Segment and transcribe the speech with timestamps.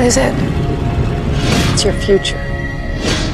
[0.00, 0.32] What is it?
[1.74, 2.40] It's your future.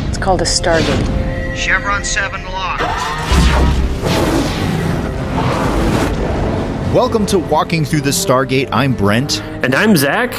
[0.09, 1.57] It's called a Stargate.
[1.57, 2.83] Chevron 7 locked.
[6.93, 8.69] Welcome to Walking Through the Stargate.
[8.73, 9.41] I'm Brent.
[9.43, 10.33] And I'm Zach.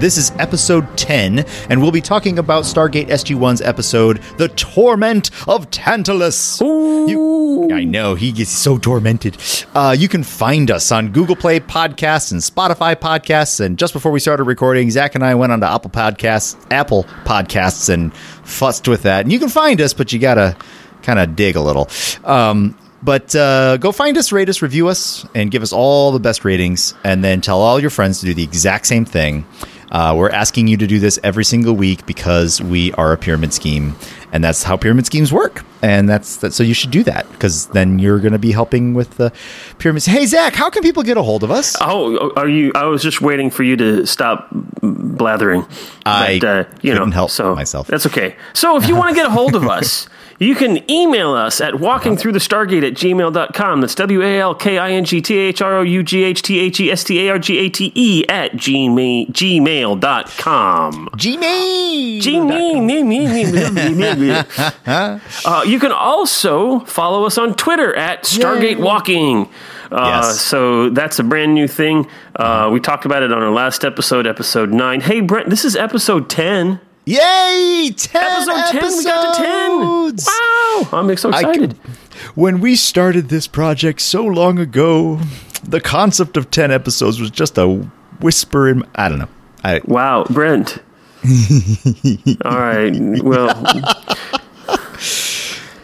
[0.00, 5.70] This is episode 10, and we'll be talking about Stargate SG1's episode, The Torment of
[5.70, 6.60] Tantalus.
[6.60, 7.35] You,
[7.72, 9.36] I know, he gets so tormented.
[9.74, 13.60] Uh, you can find us on Google Play Podcasts and Spotify Podcasts.
[13.60, 17.04] And just before we started recording, Zach and I went on to Apple Podcasts, Apple
[17.24, 19.22] Podcasts and fussed with that.
[19.22, 20.56] And you can find us, but you gotta
[21.02, 21.88] kind of dig a little.
[22.24, 26.20] Um, but uh, go find us, rate us, review us, and give us all the
[26.20, 29.46] best ratings, and then tell all your friends to do the exact same thing.
[29.92, 33.54] Uh, we're asking you to do this every single week because we are a pyramid
[33.54, 33.94] scheme,
[34.36, 35.64] and that's how pyramid schemes work.
[35.80, 36.52] And that's that.
[36.52, 39.32] So you should do that because then you're going to be helping with the
[39.78, 40.04] pyramids.
[40.04, 41.74] Hey Zach, how can people get a hold of us?
[41.80, 42.70] Oh, are you?
[42.74, 44.48] I was just waiting for you to stop
[44.82, 45.64] blathering.
[46.04, 47.86] I uh, you know, help so myself.
[47.86, 48.36] That's okay.
[48.52, 50.06] So if you want to get a hold of us,
[50.38, 53.80] you can email us at walkingthroughthestargate at gmail.com.
[53.80, 56.42] That's W A L K I N G T H R O U G H
[56.42, 61.08] T H E S T A R G A T E at gmail, gmail.com.
[61.16, 62.20] Gmail.
[62.20, 62.86] Gmail.
[65.46, 69.48] uh, you can also follow us on Twitter at Stargate Walking.
[69.90, 70.40] Uh, Yes.
[70.40, 72.08] So that's a brand new thing.
[72.34, 75.00] Uh, we talked about it on our last episode, episode nine.
[75.00, 76.80] Hey, Brent, this is episode 10.
[77.08, 77.92] Yay!
[77.96, 79.70] Ten Episode 10, we got to 10.
[79.70, 80.26] episodes!
[80.26, 81.72] Wow, I'm so I excited.
[82.34, 85.20] when we started this project so long ago,
[85.62, 87.68] the concept of 10 episodes was just a
[88.20, 89.28] whisper in I don't know.
[89.62, 90.82] I Wow, Brent.
[92.44, 92.92] All right.
[93.22, 93.54] Well,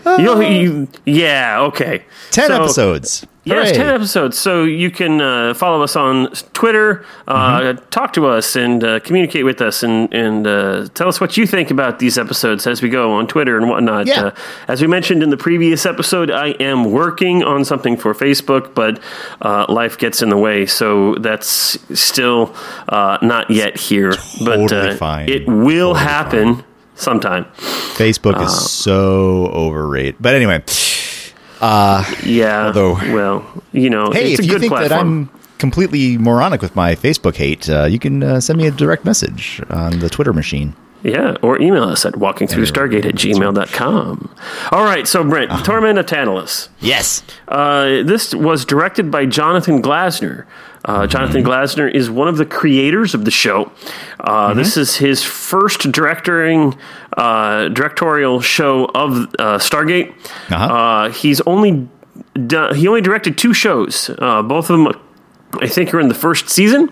[0.07, 2.05] you, you, yeah, okay.
[2.31, 3.27] 10 So- episodes.
[3.45, 3.77] Yes, Hooray.
[3.87, 4.39] 10 episodes.
[4.39, 7.89] So you can uh, follow us on Twitter, uh, Mm-hmm.
[7.91, 11.45] talk to us, and uh, communicate with us, and, and uh, tell us what you
[11.45, 14.07] think about these episodes as we go on Twitter and whatnot.
[14.07, 14.27] Yeah.
[14.27, 14.35] Uh,
[14.69, 19.01] as we mentioned in the previous episode, I am working on something for Facebook, but
[19.41, 20.65] uh, life gets in the way.
[20.65, 22.55] So that's still
[22.91, 24.13] uh, not yet here.
[24.45, 25.29] but Totally uh, fine.
[25.29, 26.65] it will Totally happen
[27.03, 27.45] sometime.
[27.95, 30.17] Facebook Uh, is so overrated.
[30.21, 30.63] But anyway,
[31.61, 32.67] Yeah.
[32.67, 34.91] Although- well, you know, hey, it's if a you good think platform.
[34.91, 38.71] that I'm completely moronic with my Facebook hate, uh, you can uh, send me a
[38.71, 40.75] direct message on the Twitter machine.
[41.05, 44.31] Yeah, or email us at walkingthroughstargate at gmail.com.
[44.71, 45.65] All right, so Brent, Uh-huh.
[45.65, 46.69] Torment of Tantalus.
[46.81, 47.25] Yes.
[47.49, 50.45] Uh, this was directed by Jonathan Glassner.
[50.85, 51.11] Uh, Mm-hmm.
[51.11, 53.71] Jonathan Glassner is one of the creators of the show.
[54.21, 54.59] Uh, Mm-hmm.
[54.59, 56.77] This is his first directoring,
[57.17, 60.13] uh, directorial show of uh, Stargate.
[60.51, 60.55] Uh-huh.
[60.65, 61.89] Uh, he's only
[62.47, 64.11] done, he only directed two shows.
[64.19, 65.01] Uh, both of them,
[65.61, 66.91] I think, are in the first season.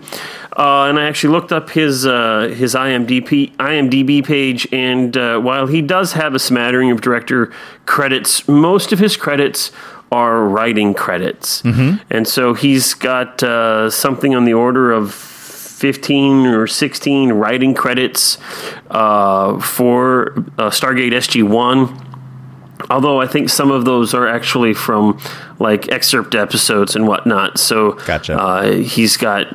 [0.55, 5.65] Uh, and I actually looked up his uh, his IMDb IMDb page, and uh, while
[5.65, 7.53] he does have a smattering of director
[7.85, 9.71] credits, most of his credits
[10.11, 11.61] are writing credits,
[12.09, 15.13] and so he's got uh, something on the order of.
[15.81, 18.37] 15 or 16 writing credits
[18.91, 20.27] uh, for
[20.59, 22.11] uh, Stargate SG 1
[22.91, 25.19] although I think some of those are actually from
[25.59, 27.57] like excerpt episodes and whatnot.
[27.57, 28.39] So Gotcha.
[28.39, 29.47] uh, he's got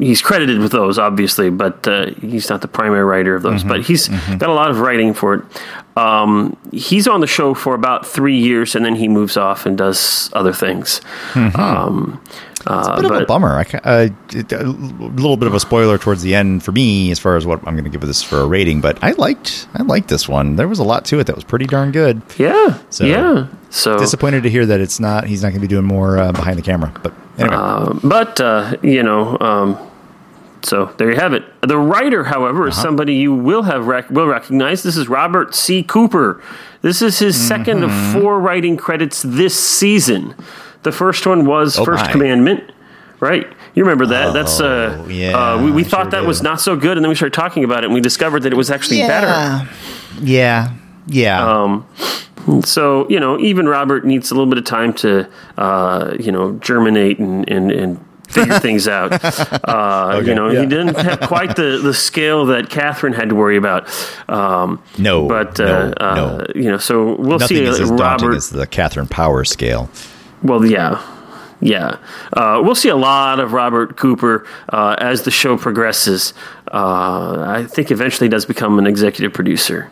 [0.00, 3.60] he's credited with those obviously, but uh, he's not the primary writer of those.
[3.60, 3.68] Mm-hmm.
[3.68, 5.44] But he's got a lot of writing for it.
[5.96, 9.76] Um, he's on the show for about three years, and then he moves off and
[9.76, 11.00] does other things.
[11.58, 12.24] Um,
[12.66, 13.50] uh, bit of a bummer.
[13.58, 17.36] I, uh, a little bit of a spoiler towards the end for me as far
[17.36, 20.08] as what I'm going to give this for a rating, but I liked I liked
[20.08, 20.56] this one.
[20.56, 22.22] There was a lot to it that was pretty darn good.
[22.38, 23.46] yeah, So- yeah.
[23.70, 26.32] So Disappointed to hear that it's not he's not going to be doing more uh,
[26.32, 26.92] behind the camera.
[27.02, 29.78] But anyway, Uh, but uh, you know, um,
[30.62, 31.42] so there you have it.
[31.62, 34.82] The writer, however, is somebody you will have rec- will recognize.
[34.82, 35.82] This is Robert C.
[35.82, 36.42] Cooper.
[36.82, 40.34] This is his second of four writing credits this season.
[40.82, 42.12] The first one was Oh, First my.
[42.12, 42.72] Commandment,
[43.20, 43.46] right?
[43.74, 44.32] You remember that?
[44.34, 46.26] That's uh, Oh, yeah, uh, we, we thought sure that do.
[46.26, 48.52] was not so good, and then we started talking about it, and we discovered that
[48.52, 49.66] it was actually better.
[50.20, 50.72] yeah,
[51.06, 51.44] yeah.
[51.62, 51.86] Um,
[52.64, 56.52] So you know, even Robert needs a little bit of time to uh, you know
[56.60, 59.12] germinate and and, and figure things out.
[59.64, 60.60] Uh, you know, yeah.
[60.62, 63.86] he didn't have quite the, the scale that Catherine had to worry about.
[64.28, 66.46] Um, No, but no, uh, uh, no.
[66.60, 67.62] you know, so we'll Nothing see.
[67.64, 69.88] is uh, as Robert, as the Catherine Power scale.
[70.42, 71.02] Well, yeah.
[71.64, 71.98] Yeah,
[72.32, 76.34] uh, we'll see a lot of Robert Cooper uh, as the show progresses.
[76.66, 79.88] Uh, I think eventually he does become an executive producer.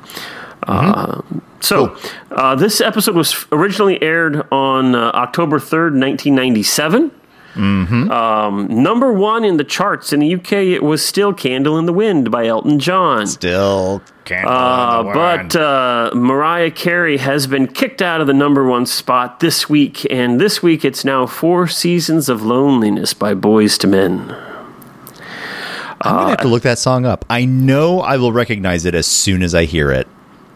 [0.64, 1.23] Uh,
[1.61, 1.97] so,
[2.32, 7.12] uh, this episode was originally aired on uh, October 3rd, 1997.
[7.55, 8.11] Mm-hmm.
[8.11, 11.93] Um, number one in the charts in the UK, it was still "Candle in the
[11.93, 13.26] Wind" by Elton John.
[13.26, 18.32] Still candle Uh, in the but uh, Mariah Carey has been kicked out of the
[18.35, 23.35] number one spot this week, and this week it's now Four Seasons of Loneliness by
[23.35, 24.37] Boyz II Men.
[26.02, 27.25] I'm gonna have to look that song up.
[27.29, 30.06] I know I will recognize it as soon as I hear it,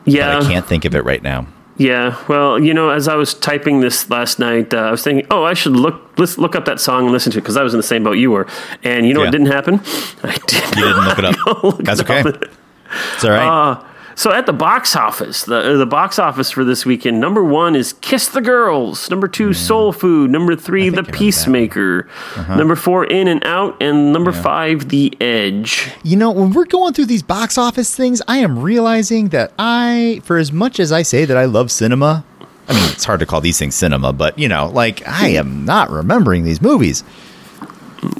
[0.04, 1.46] Yeah, but I can't think of it right now.
[1.76, 2.22] Yeah.
[2.28, 5.44] Well, you know, as I was typing this last night, uh, I was thinking, oh,
[5.44, 7.74] I should look let's look up that song and listen to it because I was
[7.74, 8.46] in the same boat you were.
[8.84, 9.26] And you know Yeah.
[9.26, 9.74] what didn't happen?
[10.22, 11.36] I did You didn't look it up.
[11.64, 12.28] look That's it okay.
[12.28, 12.44] up.
[13.14, 13.70] It's all right.
[13.72, 17.44] Uh, so at the box office, the uh, the box office for this weekend, number
[17.44, 19.10] one is Kiss the Girls.
[19.10, 20.30] Number two, Soul Food.
[20.30, 21.18] Number three, The think I remember that one.
[21.18, 22.08] Peacemaker.
[22.36, 22.54] Uh-huh.
[22.56, 25.90] Number four, In and Out, and number five, The Edge.
[26.02, 30.20] You know, when we're going through these box office things, I am realizing that I,
[30.24, 32.24] for as much as I say that I love cinema,
[32.68, 35.64] I mean, it's hard to call these things cinema, but you know, like I am
[35.64, 37.04] not remembering these movies.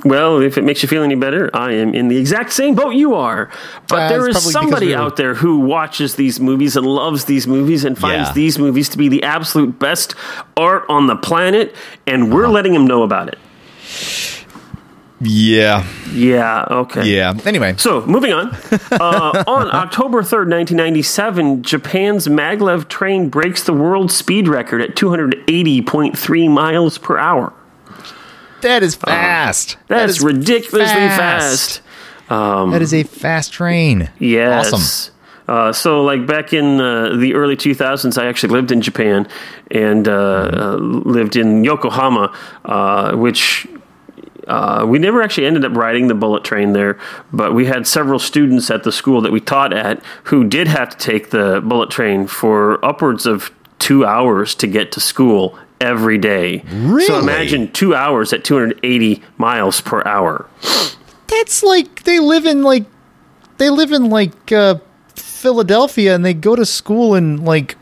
[0.04, 2.94] Well, if it makes you feel any better, I am in the exact same boat
[2.94, 3.48] you are.
[3.88, 7.24] But Uh, there is somebody we were- out there who watches these movies and loves
[7.24, 8.34] these movies and finds Yeah.
[8.34, 10.14] these movies to be the absolute best
[10.56, 11.74] art on the planet,
[12.06, 12.34] and Uh-huh.
[12.34, 13.38] we're letting him know about it.
[15.20, 16.64] Yeah, Yeah.
[16.70, 17.04] Okay.
[17.08, 17.32] yeah.
[17.46, 18.54] Anyway, So, moving on.
[18.92, 26.48] Uh, on October 3rd, 1997, Japan's maglev train breaks the world speed record at 280.3
[26.48, 27.52] miles per hour.
[28.64, 29.76] That is fast.
[29.88, 31.80] That That's is ridiculously fast.
[32.28, 34.10] that is a fast train.
[34.18, 34.72] Yes.
[34.72, 35.14] Awesome.
[35.46, 39.28] Uh, so, like back in uh, the early 2000s, I actually lived in Japan
[39.70, 42.34] and uh, uh, lived in Yokohama,
[42.64, 43.66] uh, which
[44.48, 46.98] uh, we never actually ended up riding the bullet train there,
[47.32, 50.90] but we had several students at the school that we taught at who did have
[50.90, 56.18] to take the bullet train for upwards of two hours to get to school every
[56.18, 56.64] day.
[57.06, 60.48] So imagine two hours at 280 miles per hour.
[61.28, 62.84] That's like they live in like
[63.58, 64.76] they live in like uh,
[65.14, 67.76] Philadelphia and they go to school in like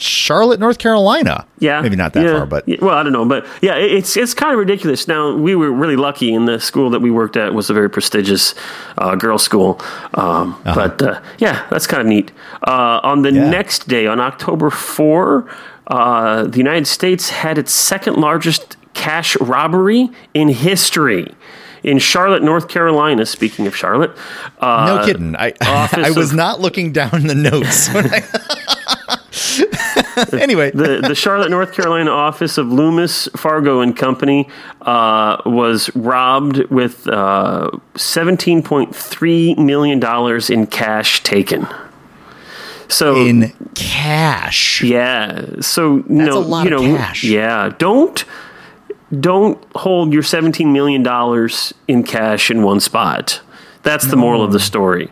[0.00, 1.44] Charlotte, North Carolina.
[1.58, 2.36] Yeah, maybe not that yeah.
[2.38, 5.08] far, but Yeah, well, I don't know, but yeah, it's it's kind of ridiculous.
[5.08, 7.90] Now we were really lucky in the school that we worked at was a very
[7.90, 8.54] prestigious
[8.98, 9.80] uh, girls' school,
[10.14, 12.30] um, but uh, yeah, that's kind of neat.
[12.62, 13.50] Uh, on the Yeah.
[13.50, 15.50] next day, on October four,
[15.88, 21.34] uh, the United States had its second largest cash robbery in history.
[21.84, 23.24] In Charlotte, North Carolina.
[23.24, 24.10] Speaking of Charlotte,
[24.58, 25.36] uh, no kidding.
[25.36, 27.88] I I was of- not looking down the notes.
[27.92, 28.24] when I-
[30.32, 34.48] anyway, the the Charlotte, North Carolina office of Loomis Fargo and Company
[34.82, 41.66] uh, was robbed with uh, seventeen point three million dollars in cash taken.
[42.88, 44.82] So in cash.
[44.82, 47.22] yeah, so no, a lot you of know, cash.
[47.24, 48.24] yeah, don't
[49.20, 53.40] don't hold your seventeen million dollars in cash in one spot.
[53.82, 55.10] That's the moral of the story.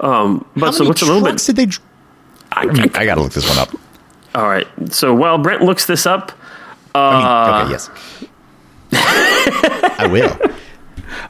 [0.00, 1.36] Um, but How so many what's a little bit?
[1.38, 1.66] did they?
[1.66, 1.82] dr-
[2.50, 3.70] I, I I got to look this one up.
[4.34, 4.66] all right.
[4.90, 6.32] So while Brent looks this up,
[6.94, 7.90] I mean, okay, yes.
[9.98, 10.36] I will.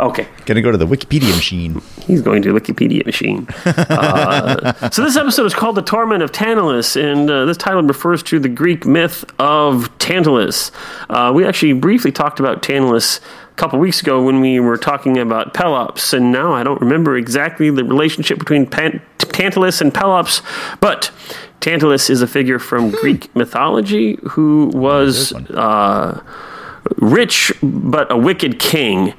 [0.01, 0.27] Okay.
[0.47, 1.83] Gonna go to the Wikipedia machine.
[2.07, 3.47] He's going to Wikipedia machine.
[3.65, 8.23] Uh, so this episode is called "The Torment of Tantalus," and uh, this title refers
[8.25, 10.71] to the Greek myth of Tantalus.
[11.09, 13.21] Uh, we actually briefly talked about Tantalus
[13.51, 17.17] a couple weeks ago when we were talking about Pelops, and now I don't remember
[17.17, 20.43] exactly the relationship between Pan- Tantalus and Pelops,
[20.81, 21.11] but.
[21.61, 26.21] Tantalus is a figure from Greek mythology who was uh,
[26.97, 29.15] rich but a wicked king.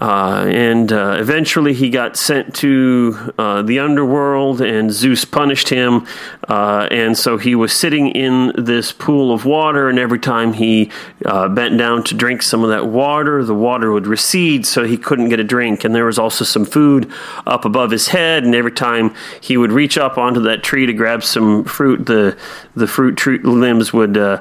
[0.00, 6.06] Uh, and uh, eventually he got sent to uh, the underworld, and Zeus punished him.
[6.48, 10.90] Uh, and so he was sitting in this pool of water, and every time he
[11.26, 14.96] uh, bent down to drink some of that water, the water would recede, so he
[14.96, 15.84] couldn't get a drink.
[15.84, 17.10] And there was also some food
[17.46, 20.92] up above his head, and every time he would reach up onto that tree to
[20.92, 22.36] grab some fruit, the
[22.76, 24.40] the fruit tree limbs would uh,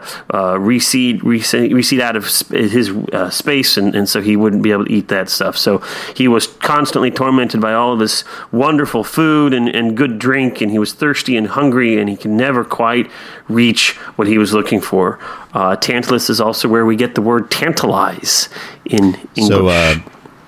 [0.60, 2.92] recede, recede recede out of his
[3.32, 5.47] space, and, and so he wouldn't be able to eat that stuff.
[5.56, 5.77] So
[6.16, 10.72] he was constantly tormented by all of this wonderful food and, and good drink, and
[10.72, 13.12] he was thirsty and hungry, and he could never quite
[13.48, 15.20] reach what he was looking for.
[15.54, 18.50] Uh, Tantalus is also where we get the word tantalize
[18.86, 19.48] in English.
[19.48, 19.96] So, uh,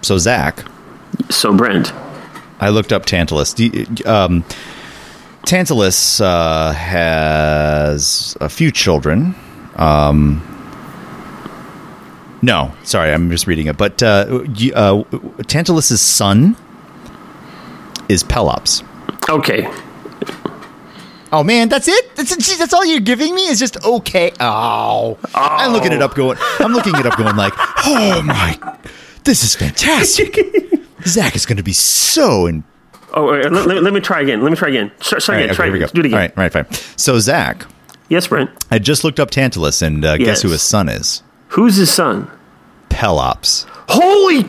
[0.02, 0.66] so Zach,
[1.30, 1.94] so Brent.
[2.60, 3.58] I looked up Tantalus.
[3.60, 4.44] You- Um,
[5.46, 9.34] Tantalus uh, has a few children.
[9.78, 10.42] Um,
[12.42, 13.78] no, sorry, I'm just reading it.
[13.78, 14.44] But uh,
[14.76, 15.04] uh,
[15.48, 16.56] Tantalus's son
[18.08, 18.84] is Pelops.
[19.30, 19.68] Okay.
[21.32, 22.16] Oh man, that's it.
[22.16, 24.32] That's geez, that's all you're giving me is just okay.
[24.40, 26.38] Oh, I'm looking it up, going.
[26.60, 27.54] I'm looking it up, going like,
[27.86, 28.78] oh my,
[29.26, 30.36] this is fantastic.
[31.06, 32.64] Zach is going to be so in.
[33.14, 34.42] Oh, let, let- let me try again.
[34.42, 34.92] Let me try again.
[35.02, 35.50] Start, start All again.
[35.50, 35.90] right, try okay, here we again.
[35.90, 35.94] go.
[35.94, 36.14] Do it again.
[36.14, 36.98] All right, all right, fine.
[36.98, 37.66] So Zach,
[38.10, 38.50] Yes, Brent.
[38.72, 41.22] I just looked up Tantalus, and uh, guess who his son is?
[41.50, 42.30] Who's his son?
[42.90, 43.66] Pelops.
[43.88, 44.46] Holy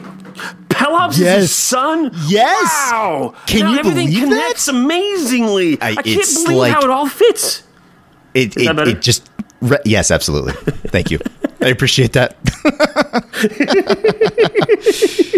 [0.68, 1.40] Pelops is Yes.
[1.42, 2.10] his son?
[2.26, 2.90] Yes.
[2.92, 3.34] Wow.
[3.46, 4.28] Can now you everything believe that?
[4.28, 5.80] connects amazingly.
[5.80, 6.04] I- I, can't
[6.44, 7.62] believe like- how it all fits.
[8.34, 9.28] It, that it, it just
[9.60, 10.52] re- yes, absolutely.
[10.90, 11.18] Thank you.
[11.60, 12.36] I appreciate that.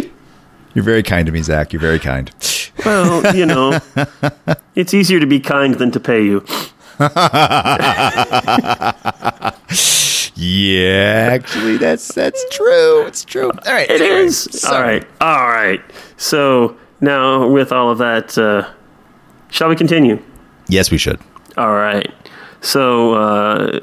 [0.74, 1.72] You're very kind to me, Zach.
[1.72, 2.30] You're very kind.
[2.84, 3.78] Well, you know,
[4.74, 6.44] it's easier to be kind than to pay you.
[10.42, 13.06] Yeah, actually, that's that's true.
[13.06, 13.50] It's true.
[13.50, 14.38] All right, It anyway, is.
[14.60, 14.76] sorry.
[14.76, 15.06] All right.
[15.20, 15.80] All right.
[16.16, 18.68] So now, with all of that, uh,
[19.50, 20.20] shall we continue?
[20.68, 21.20] Yes, we should.
[21.56, 22.10] All right.
[22.60, 23.80] So uh,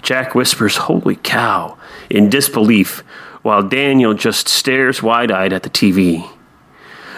[0.00, 1.76] Jack whispers, Holy cow,
[2.08, 3.04] in disbelief,
[3.42, 6.28] while Daniel just stares wide eyed at the TV.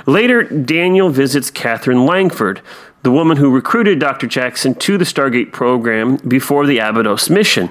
[0.06, 2.60] Later, Daniel visits Catherine Langford,
[3.04, 4.26] the woman who recruited Dr.
[4.26, 7.70] Jackson to the Stargate program before the Abydos mission.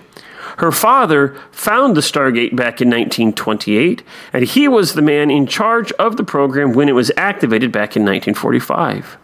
[0.57, 5.91] Her father found the Stargate back in 1928, and he was the man in charge
[5.93, 9.17] of the program when it was activated back in 1945.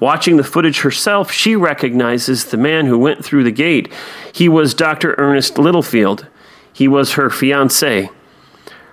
[0.00, 3.92] Watching the footage herself, she recognizes the man who went through the gate.
[4.32, 5.14] He was Dr.
[5.18, 6.26] Ernest Littlefield.
[6.72, 8.08] He was her fiance.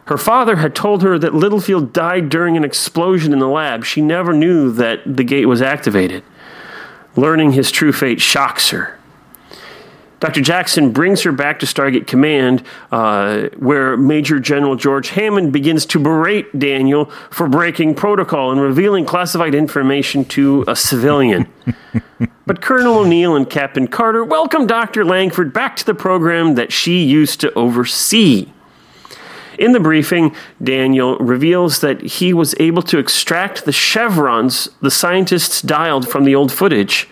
[0.05, 3.85] Her father had told her that Littlefield died during an explosion in the lab.
[3.85, 6.23] She never knew that the gate was activated.
[7.15, 8.96] Learning his true fate shocks her.
[10.19, 10.41] Dr.
[10.41, 15.99] Jackson brings her back to Stargate Command, uh, where Major General George Hammond begins to
[15.99, 21.47] berate Daniel for breaking protocol and revealing classified information to a civilian.
[22.47, 25.05] but Colonel O'Neill and Captain Carter welcome Dr.
[25.05, 28.51] Langford back to the program that she used to oversee.
[29.59, 35.61] In the briefing, Daniel reveals that he was able to extract the chevrons the scientists
[35.61, 37.07] dialed from the old footage.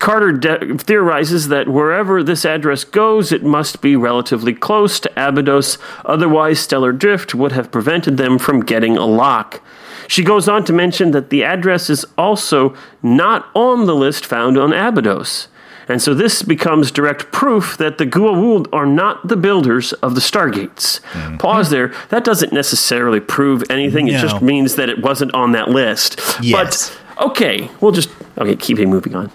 [0.00, 5.78] Carter de- theorizes that wherever this address goes, it must be relatively close to Abydos,
[6.04, 9.62] otherwise, stellar drift would have prevented them from getting a lock.
[10.08, 14.58] She goes on to mention that the address is also not on the list found
[14.58, 15.48] on Abydos.
[15.86, 20.20] And so this becomes direct proof that the Goa'uld are not the builders of the
[20.20, 21.00] Stargates.
[21.12, 21.36] Hmm.
[21.36, 21.94] Pause there.
[22.08, 24.08] That doesn't necessarily prove anything.
[24.08, 26.20] It just means that it wasn't on that list.
[26.40, 26.96] Yes.
[27.16, 29.30] But okay, we'll just okay keep moving on.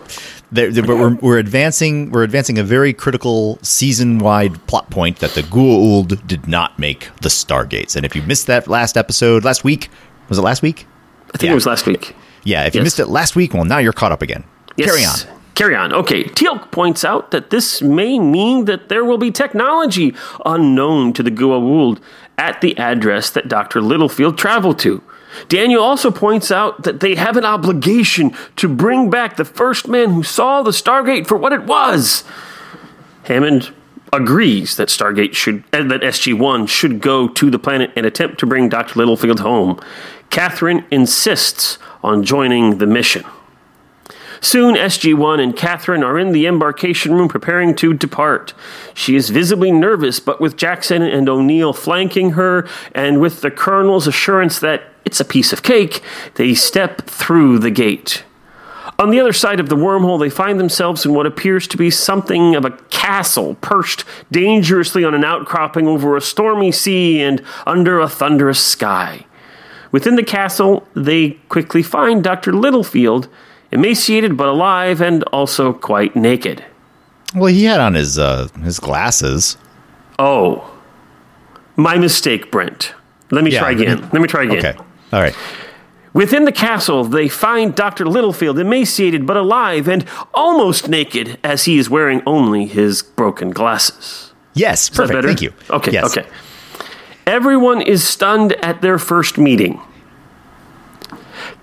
[0.56, 2.12] There, there- but we're, we're advancing.
[2.12, 7.30] We're advancing a very critical season-wide plot point that the Goa'uld did not make the
[7.30, 7.96] Stargates.
[7.96, 9.90] And if you missed that last episode last week,
[10.30, 10.88] was it last week?
[11.34, 11.52] I think Yeah.
[11.52, 12.16] it was last week.
[12.44, 12.66] Yeah.
[12.66, 14.44] If you missed it last week, well, now you're caught up again.
[14.78, 15.16] Carry on.
[15.56, 15.94] Carry on.
[15.94, 16.26] Okay.
[16.26, 20.14] Teal'c points out that this may mean that there will be technology
[20.46, 22.00] unknown to the Goa'uld
[22.38, 23.82] at the address that Dr.
[23.82, 25.02] Littlefield traveled to.
[25.48, 30.12] Daniel also points out that they have an obligation to bring back the first man
[30.12, 32.24] who saw the Stargate for what it was.
[33.24, 33.74] Hammond
[34.14, 38.46] agrees that Stargate should uh, that SG-1 should go to the planet and attempt to
[38.46, 39.00] bring Dr.
[39.00, 39.80] Littlefield home.
[40.30, 43.26] Catherine insists on joining the mission.
[44.42, 48.54] Soon, SG1 and Catherine are in the embarkation room preparing to depart.
[48.94, 54.08] She is visibly nervous, but with Jackson and O'Neill flanking her, and with the Colonel's
[54.08, 56.02] assurance that it's a piece of cake,
[56.36, 58.24] they step through the gate.
[58.98, 61.90] On the other side of the wormhole, they find themselves in what appears to be
[61.90, 68.00] something of a castle, perched dangerously on an outcropping over a stormy sea and under
[68.00, 69.26] a thunderous sky.
[69.92, 72.54] Within the castle, they quickly find Dr.
[72.54, 73.28] Littlefield,
[73.72, 76.64] emaciated but alive and also quite naked.
[77.34, 79.58] Well, he had on his uh, his glasses.
[80.18, 80.72] Oh,
[81.76, 82.94] my mistake, Brent.
[83.32, 83.60] Let me Yeah.
[83.60, 84.02] try again.
[84.14, 84.58] Let me try again.
[84.60, 84.78] Okay.
[85.14, 85.36] All right.
[86.14, 88.06] Within the castle, they find Dr.
[88.06, 94.32] Littlefield emaciated but alive and almost naked as he is wearing only his broken glasses.
[94.54, 94.90] Yes.
[94.90, 95.26] Is Perfect.
[95.26, 95.54] Thank you.
[95.70, 96.16] Okay, Yes.
[96.18, 96.28] okay.
[97.28, 99.82] Everyone is stunned at their first meeting.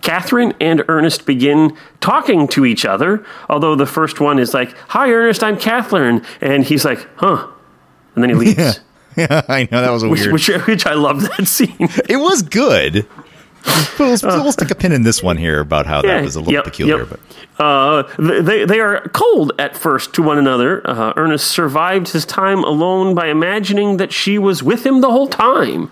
[0.02, 5.10] Catherine and Ernest begin talking to each other, although the first one is like, Hi,
[5.10, 6.22] Ernest, I'm Catherine.
[6.40, 7.46] And he's like, Huh.
[8.14, 8.80] And then he leaves.
[9.16, 10.32] Yeah, I know that was a Which, weird.
[10.32, 11.76] which, which I love that scene.
[12.08, 13.06] it was good.
[13.98, 14.08] We'll,
[14.42, 16.64] we'll stick a pin in this one here about how that was a little Yep,
[16.64, 17.08] peculiar, yep.
[17.10, 17.20] but
[17.64, 20.82] Uh, they, they are cold at first to one another.
[20.88, 25.28] Uh, Ernest survived his time alone by imagining that she was with him the whole
[25.28, 25.90] time.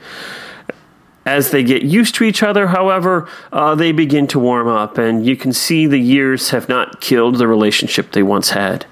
[1.27, 5.25] As they get used to each other, however, uh, they begin to warm up, and
[5.25, 8.87] you can see the years have not killed the relationship they once had.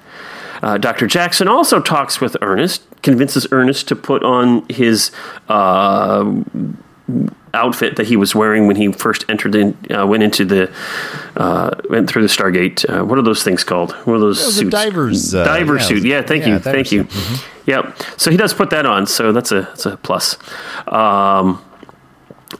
[0.61, 1.07] Uh, Dr.
[1.07, 5.11] Jackson also talks with Ernest, convinces Ernest to put on his
[5.49, 6.23] uh,
[7.53, 10.71] outfit that he was wearing when he first entered in, uh, went into the,
[11.35, 12.87] uh, went through the Stargate.
[12.89, 13.91] Uh, what are those things called?
[14.05, 14.69] What are those suits?
[14.69, 16.03] diver's, uh, diver yeah, suit.
[16.03, 17.05] Yeah, thank yeah, you, thank you.
[17.05, 17.69] Mm-hmm.
[17.69, 17.97] Yep.
[18.17, 19.05] So he does put that on.
[19.05, 20.37] So that's a that's a plus.
[20.87, 21.63] Um,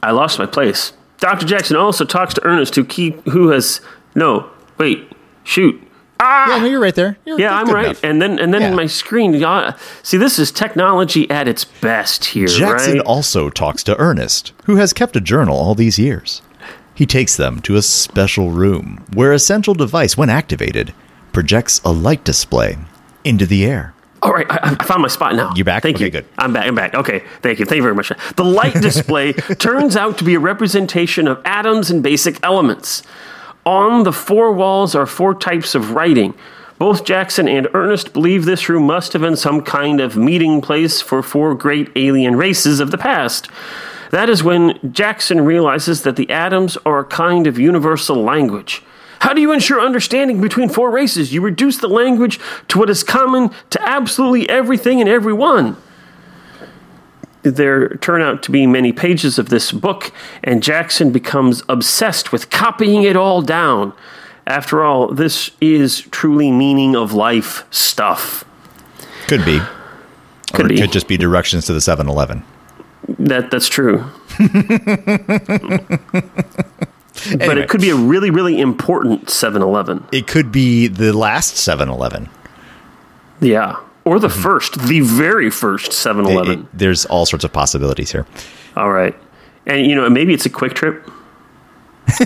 [0.02, 0.92] I lost my place.
[1.18, 1.46] Dr.
[1.46, 3.80] Jackson also talks to Ernest, who keep who has
[4.14, 5.10] no wait
[5.44, 5.82] shoot.
[6.20, 7.16] Yeah, no, you're right there.
[7.24, 7.86] You're, Yeah, I'm right.
[7.86, 8.04] enough.
[8.04, 8.74] And then and then Yeah.
[8.74, 9.34] my screen.
[9.34, 9.72] yeah,
[10.02, 13.02] See, this is technology at its best here, Jackson right?
[13.06, 16.42] also talks to Ernest, who has kept a journal all these years.
[16.94, 20.92] He takes them to a special room where a central device, when activated,
[21.32, 22.76] projects a light display
[23.24, 23.94] into the air.
[24.22, 25.50] All right, I, I found my spot now.
[25.56, 25.82] You're back?
[25.82, 26.10] Thank Okay, you.
[26.10, 26.26] good.
[26.36, 26.66] I'm back.
[26.66, 26.94] I'm back.
[26.94, 27.64] Okay, thank you.
[27.64, 28.12] Thank you very much.
[28.36, 33.02] The light display turns out to be a representation of atoms and basic elements.
[33.66, 36.34] On the four walls are four types of writing.
[36.78, 41.02] Both Jackson and Ernest believe this room must have been some kind of meeting place
[41.02, 43.50] for four great alien races of the past.
[44.12, 48.82] That is when Jackson realizes that the atoms are a kind of universal language.
[49.20, 51.34] How do you ensure understanding between four races?
[51.34, 55.76] You reduce the language to what is common to absolutely everything and everyone.
[57.42, 60.12] There turn out to be many pages of this book,
[60.44, 63.92] and Jackson becomes obsessed with copying it all down.
[64.46, 68.44] After all, this is truly meaning of life stuff.
[69.26, 69.60] Could be.
[70.52, 70.76] Could or be.
[70.78, 72.42] could just be directions to the 7 Eleven.
[73.18, 74.04] That that's true.
[77.32, 77.60] But Anyway.
[77.62, 80.06] it could be a really, really important 7 Eleven.
[80.10, 82.30] It could be the last 7 Eleven.
[83.40, 83.76] Yeah.
[84.10, 84.42] Or the mm-hmm.
[84.42, 86.66] first, the very first 7 Eleven.
[86.74, 88.26] There's all sorts of possibilities here.
[88.76, 89.14] All right.
[89.66, 91.08] And, you know, maybe it's a quick trip.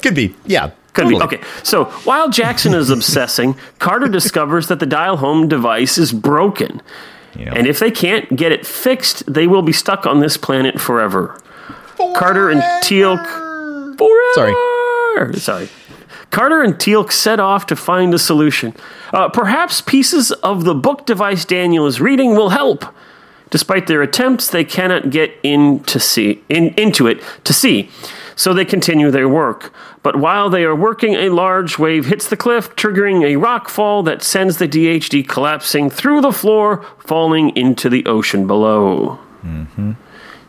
[0.00, 0.34] Could be.
[0.46, 0.70] Yeah.
[0.94, 1.18] Could totally.
[1.18, 1.36] be.
[1.36, 1.46] Okay.
[1.62, 6.80] So while Jackson is obsessing, Carter discovers that the dial home device is broken.
[7.36, 7.52] Know.
[7.52, 11.38] And if they can't get it fixed, they will be stuck on this planet forever.
[12.16, 13.18] Carter and Teal.
[13.18, 14.32] Forever.
[14.32, 14.54] Sorry.
[15.34, 15.68] Sorry.
[16.32, 18.74] Carter and Teal'c set off to find a solution.
[19.12, 22.84] Uh, perhaps pieces of the book device Daniel is reading will help.
[23.50, 27.90] Despite their attempts, they cannot get in to see, in, into it to see.
[28.34, 29.74] So they continue their work.
[30.02, 34.02] But while they are working, a large wave hits the cliff, triggering a rock fall
[34.04, 39.18] that sends the DHD collapsing through the floor, falling into the ocean below.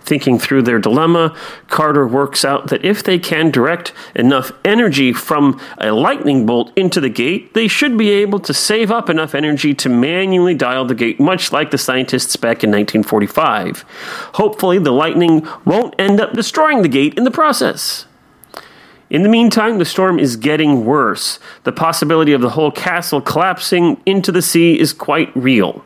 [0.03, 1.35] Thinking through their dilemma,
[1.67, 6.99] Carter works out that if they can direct enough energy from a lightning bolt into
[6.99, 10.93] the gate, they should be able to save up enough energy to manually dial the
[10.93, 13.85] gate, much like the scientists back in 1945.
[14.33, 18.05] Hopefully, the lightning won't end up destroying the gate in the process.
[19.09, 21.39] In the meantime, the storm is getting worse.
[21.63, 25.85] The possibility of the whole castle collapsing into the sea is quite real.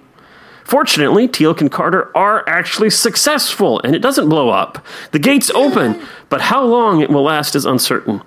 [0.68, 4.86] Fortunately, Teal'c and Carter are actually successful, and it doesn't blow up.
[5.12, 8.22] The gates open, but how long it will last is uncertain.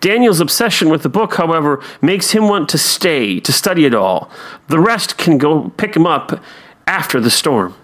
[0.00, 4.30] Daniel's obsession with the book, however, makes him want to stay, to study it all.
[4.68, 6.40] The rest can go pick him up
[6.86, 7.74] after the storm.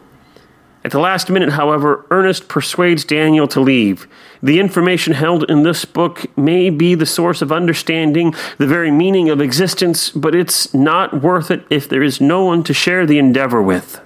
[0.84, 4.08] At the last minute, however, Ernest persuades Daniel to leave.
[4.42, 9.30] The information held in this book may be the source of understanding the very meaning
[9.30, 13.18] of existence, but it's not worth it if there is no one to share the
[13.18, 14.00] endeavor with.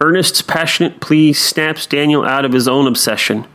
[0.00, 3.46] Ernest's passionate plea snaps Daniel out of his own obsession.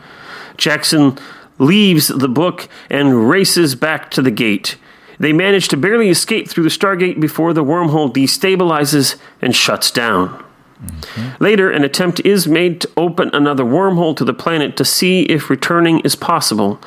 [0.56, 1.18] Jackson
[1.58, 4.78] leaves the book and races back to the gate.
[5.20, 10.46] They manage to barely escape through the Stargate before the wormhole destabilizes and shuts down.
[10.84, 11.44] Mm-hmm.
[11.44, 15.50] Later, an attempt is made to open another wormhole to the planet to see if
[15.50, 16.80] returning is possible,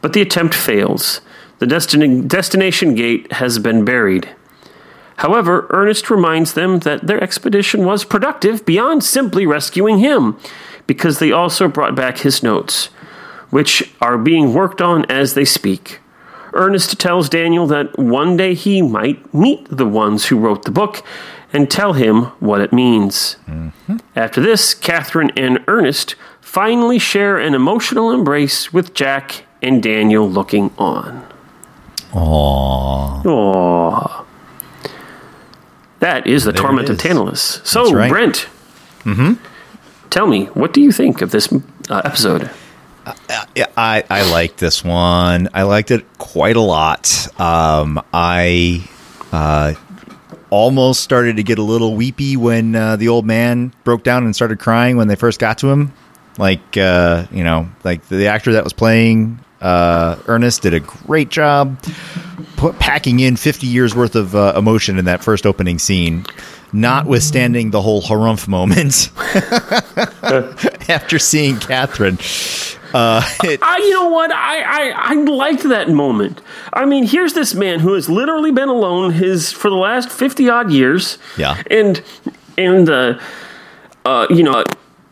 [0.00, 1.20] but the attempt fails.
[1.58, 4.28] The destin- destination gate has been buried.
[5.16, 10.38] However, Ernest reminds them that their expedition was productive beyond simply rescuing him,
[10.86, 12.86] because they also brought back his notes,
[13.50, 16.00] which are being worked on as they speak.
[16.54, 21.04] Ernest tells Daniel that one day he might meet the ones who wrote the book
[21.52, 23.36] and tell him what it means.
[23.46, 23.96] Mm-hmm.
[24.14, 30.72] After this, Catherine and Ernest finally share an emotional embrace with Jack and Daniel looking
[30.78, 31.26] on.
[32.12, 33.22] Aww.
[33.22, 34.24] Aww.
[36.00, 37.60] That is the there torment of Tantalus.
[37.64, 38.08] So, right.
[38.08, 38.48] Brent,
[39.00, 39.34] mm-hmm.
[40.10, 41.52] tell me, what do you think of this
[41.90, 42.50] uh, episode?
[43.04, 43.14] Uh,
[43.76, 45.48] I I like this one.
[45.54, 47.28] I liked it quite a lot.
[47.40, 48.88] Um, I
[49.32, 49.74] uh,
[50.50, 54.34] almost started to get a little weepy when uh, the old man broke down and
[54.34, 55.92] started crying when they first got to him.
[56.38, 61.30] Like, uh, you know, like the actor that was playing uh, Ernest did a great
[61.30, 61.82] job
[62.56, 66.24] put, packing in 50 years worth of uh, emotion in that first opening scene,
[66.72, 69.10] notwithstanding the whole harumph moment
[70.88, 72.18] after seeing Catherine.
[72.92, 74.32] Uh, it, I, you know what?
[74.32, 76.40] I, I I liked that moment.
[76.72, 80.48] I mean, here's this man who has literally been alone his for the last fifty
[80.48, 81.18] odd years.
[81.36, 82.02] Yeah, and
[82.56, 83.18] and uh,
[84.04, 84.64] uh, you know,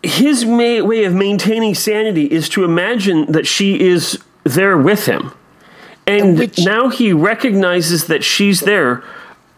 [0.03, 5.33] his may, way of maintaining sanity is to imagine that she is there with him,
[6.07, 9.03] and Which, now he recognizes that she's there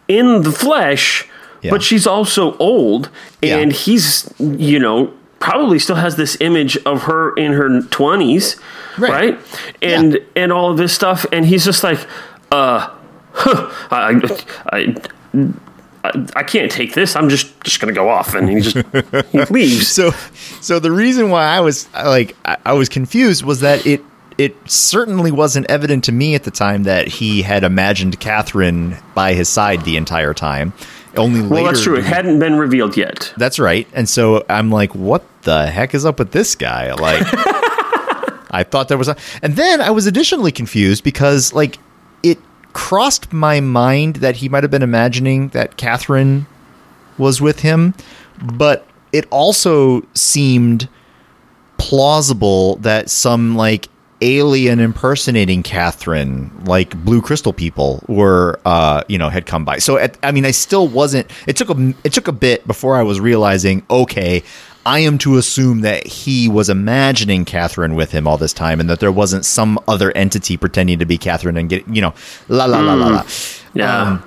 [0.07, 1.27] in the flesh.
[1.61, 1.71] Yeah.
[1.71, 3.09] But she's also old,
[3.43, 3.77] and yeah.
[3.77, 8.59] he's, you know, probably still has this image of her in her 20s
[8.97, 9.39] right, right?
[9.81, 10.19] and yeah.
[10.35, 11.99] and all of this stuff and he's just like
[12.51, 12.89] uh
[13.33, 14.19] huh, I,
[14.71, 14.95] I,
[16.03, 17.15] I, I can't take this.
[17.15, 18.77] I'm just just gonna go off, and he just
[19.31, 19.87] he leaves.
[19.87, 20.11] So,
[20.61, 24.01] so the reason why I was like I, I was confused was that it
[24.39, 29.33] it certainly wasn't evident to me at the time that he had imagined Catherine by
[29.33, 30.71] his side the entire time.
[31.17, 31.97] Only well, that's true.
[31.97, 33.33] It hadn't been revealed yet.
[33.35, 33.85] That's right.
[33.93, 36.93] And so I'm like, what the heck is up with this guy?
[36.93, 37.21] Like,
[38.51, 39.17] I thought there was a.
[39.43, 41.77] And then I was additionally confused because, like,
[42.23, 42.39] it
[42.71, 46.47] crossed my mind that he might have been imagining that Catherine
[47.17, 47.93] was with him,
[48.41, 50.87] but it also seemed
[51.77, 53.89] plausible that some like
[54.21, 59.77] alien impersonating Catherine, like Blue Crystal people, were uh, you know had come by.
[59.79, 61.29] So at, I mean, I still wasn't.
[61.47, 63.83] It took a it took a bit before I was realizing.
[63.89, 64.43] Okay,
[64.85, 68.89] I am to assume that he was imagining Catherine with him all this time, and
[68.89, 72.13] that there wasn't some other entity pretending to be Catherine and get you know
[72.47, 73.25] la la la la la.
[73.73, 74.01] Yeah.
[74.01, 74.23] Um,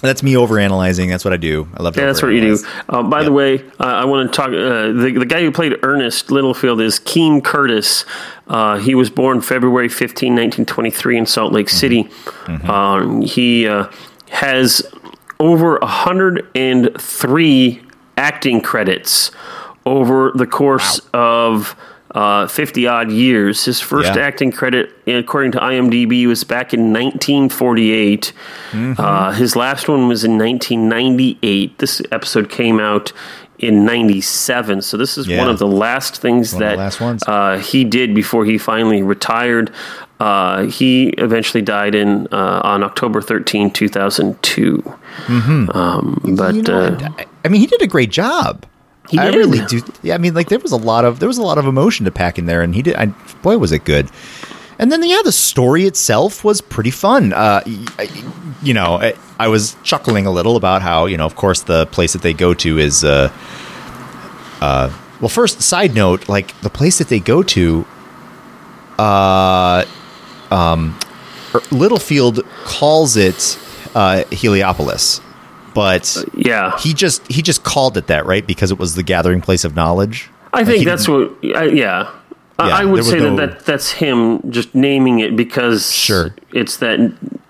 [0.00, 1.08] that's me overanalyzing.
[1.08, 1.66] That's what I do.
[1.74, 1.96] I love.
[1.96, 2.58] Yeah, that's what you do.
[2.88, 4.48] Uh, by the way, uh, I want to talk.
[4.48, 8.04] Uh, the the guy who played Ernest Littlefield is Keene Curtis.
[8.46, 12.04] Uh, he was born February 15, 1923, in Salt Lake City.
[12.04, 12.70] Mm-hmm.
[12.70, 13.90] Um, he uh,
[14.30, 14.82] has
[15.40, 17.82] over 103
[18.16, 19.32] acting credits
[19.84, 21.48] over the course wow.
[21.48, 21.76] of
[22.12, 23.64] uh, 50 odd years.
[23.64, 24.22] His first yeah.
[24.22, 28.32] acting credit, according to IMDb, was back in 1948.
[28.70, 29.00] Mm-hmm.
[29.00, 31.78] Uh, his last one was in 1998.
[31.78, 33.12] This episode came out
[33.58, 34.82] in 97.
[34.82, 35.38] So this is yeah.
[35.38, 39.72] one of the last things one that uh, he did before he finally retired.
[40.20, 44.78] Uh, he eventually died in uh, on October 13, 2002.
[44.78, 45.70] Mm-hmm.
[45.70, 48.66] Um, but you know, uh, I mean, he did a great job.
[49.10, 49.80] He I really do.
[50.02, 52.04] Yeah, I mean, like there was a lot of there was a lot of emotion
[52.04, 52.94] to pack in there, and he did.
[52.96, 53.06] I,
[53.42, 54.10] boy, was it good.
[54.78, 57.32] And then, yeah, the story itself was pretty fun.
[57.32, 57.62] Uh,
[58.62, 61.86] you know, I, I, was chuckling a little about how, you know, of course, the
[61.86, 63.32] place that they go to is, uh,
[64.60, 67.84] uh, well, first, side note, like the place that they go to,
[69.00, 69.84] uh,
[70.52, 70.96] um,
[71.52, 73.58] er, Littlefield calls it
[73.96, 75.20] uh, Heliopolis
[75.74, 78.46] but uh, yeah, he just he just called it that, right?
[78.46, 80.28] Because it was the gathering place of knowledge.
[80.52, 81.30] I think that's what.
[81.44, 82.10] Uh, yeah.
[82.60, 86.34] I- Yeah, I would say no- that, that that's him just naming it because Sure.
[86.52, 86.98] it's that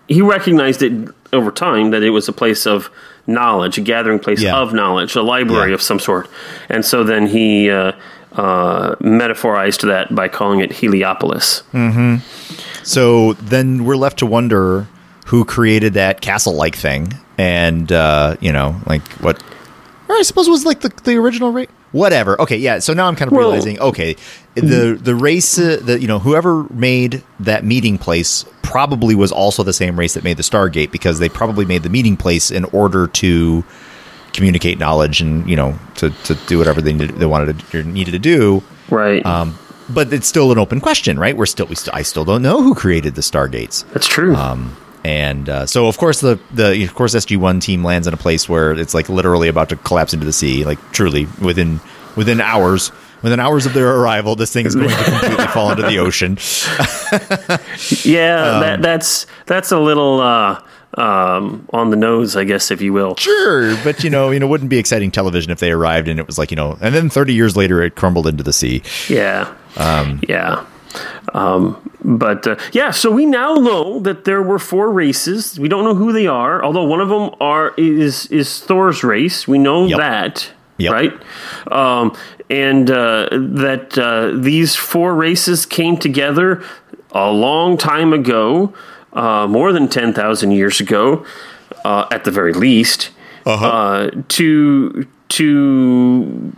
[0.06, 0.92] he recognized it
[1.32, 2.90] over time that it was a place of
[3.26, 4.56] knowledge, a gathering place Yeah.
[4.58, 5.74] of knowledge, a library Yeah.
[5.76, 6.28] of some sort,
[6.68, 7.92] and so then he uh,
[8.36, 11.62] uh, metaphorized that by calling it Heliopolis.
[12.82, 14.86] So then we're left to wonder
[15.26, 19.42] who created that castle-like thing, and uh, you know, like what?
[20.08, 21.68] Or I suppose it was like the the original race.
[21.92, 22.38] Whatever.
[22.42, 22.80] Okay, yeah.
[22.80, 23.78] So now I'm kind of Well- realizing.
[23.80, 24.16] Okay,
[24.54, 29.62] the the race, uh, the you know, whoever made that meeting place probably was also
[29.62, 32.64] the same race that made the Stargate because they probably made the meeting place in
[32.66, 33.64] order to
[34.34, 37.82] communicate knowledge and you know to, to do whatever they needed, they wanted to, or
[37.82, 38.62] needed to do.
[38.90, 39.24] Right.
[39.24, 41.34] Um, but it's still an open question, right?
[41.34, 43.84] We're still, we still, I still don't know who created the Stargates.
[43.94, 44.34] that's true.
[44.36, 48.14] Um, and uh, so, of course, the the of course SG One team lands in
[48.14, 50.64] a place where it's like literally about to collapse into the sea.
[50.64, 51.80] Like truly within
[52.16, 52.90] within hours,
[53.22, 56.32] within hours of their arrival, this thing is going to completely fall into the ocean.
[58.04, 60.60] yeah, um, that, that's that's a little uh,
[60.94, 63.14] um, on the nose, I guess, if you will.
[63.16, 66.26] Sure, but you know, you know, wouldn't be exciting television if they arrived and it
[66.26, 68.82] was like you know, and then thirty years later it crumbled into the sea.
[69.08, 69.54] Yeah.
[69.76, 70.66] um, yeah.
[71.34, 75.58] Um, but uh, yeah, so we now know that there were four races.
[75.58, 79.46] We don't know who they are, although one of them are is is Thor's race.
[79.48, 79.98] We know Yep.
[79.98, 80.92] that, Yep.
[80.92, 81.12] right?
[81.72, 82.16] Um,
[82.50, 86.62] and uh, that uh, these four races came together
[87.12, 88.72] a long time ago,
[89.12, 91.24] uh, more than ten thousand years ago,
[91.84, 93.10] uh, at the very least,
[93.46, 96.52] uh to to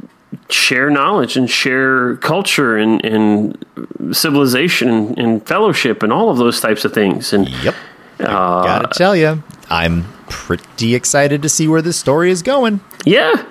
[0.48, 3.64] share knowledge and share culture and, and
[4.12, 7.32] civilization and, and fellowship and all of those types of things.
[7.32, 7.74] And Yep,
[8.20, 12.80] I gotta tell you, I'm pretty excited to see where this story is going.
[13.04, 13.44] yeah,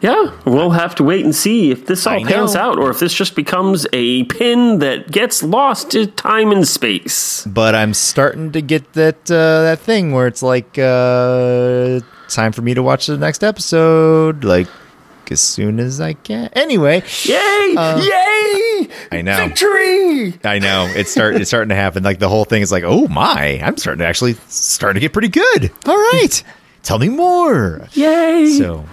[0.00, 3.14] yeah, we'll have to wait and see if this all pans out or if this
[3.14, 7.44] just becomes a pin that gets lost to time and space.
[7.46, 12.62] but I'm starting to get that uh, that thing where it's like uh, time for
[12.62, 14.66] me to watch the next episode, like
[15.30, 16.50] as soon as I can.
[16.54, 17.74] Anyway, Yay!
[17.76, 18.88] Uh, Yay!
[19.12, 19.36] I know.
[19.36, 20.38] Victory!
[20.44, 22.02] I know it's start it's starting to happen.
[22.02, 25.12] Like the whole thing is like, oh my, I'm starting to actually starting to get
[25.12, 25.70] pretty good.
[25.86, 26.42] All right,
[26.82, 27.86] tell me more.
[27.92, 28.56] Yay!
[28.58, 28.86] So,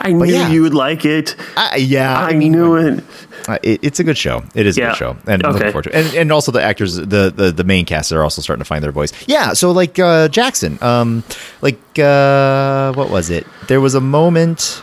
[0.00, 0.50] I knew yeah.
[0.50, 1.36] you would like it.
[1.56, 3.04] I yeah, I, knew it.
[3.48, 4.42] Uh, it, it's a good show.
[4.54, 6.06] It is a good show, and I'm looking forward to it.
[6.06, 8.82] And, and also the actors, the, the the main cast are also starting to find
[8.82, 9.12] their voice.
[9.28, 9.52] Yeah.
[9.52, 11.22] So like uh, Jackson, um,
[11.62, 13.46] like uh, what was it?
[13.68, 14.82] There was a moment.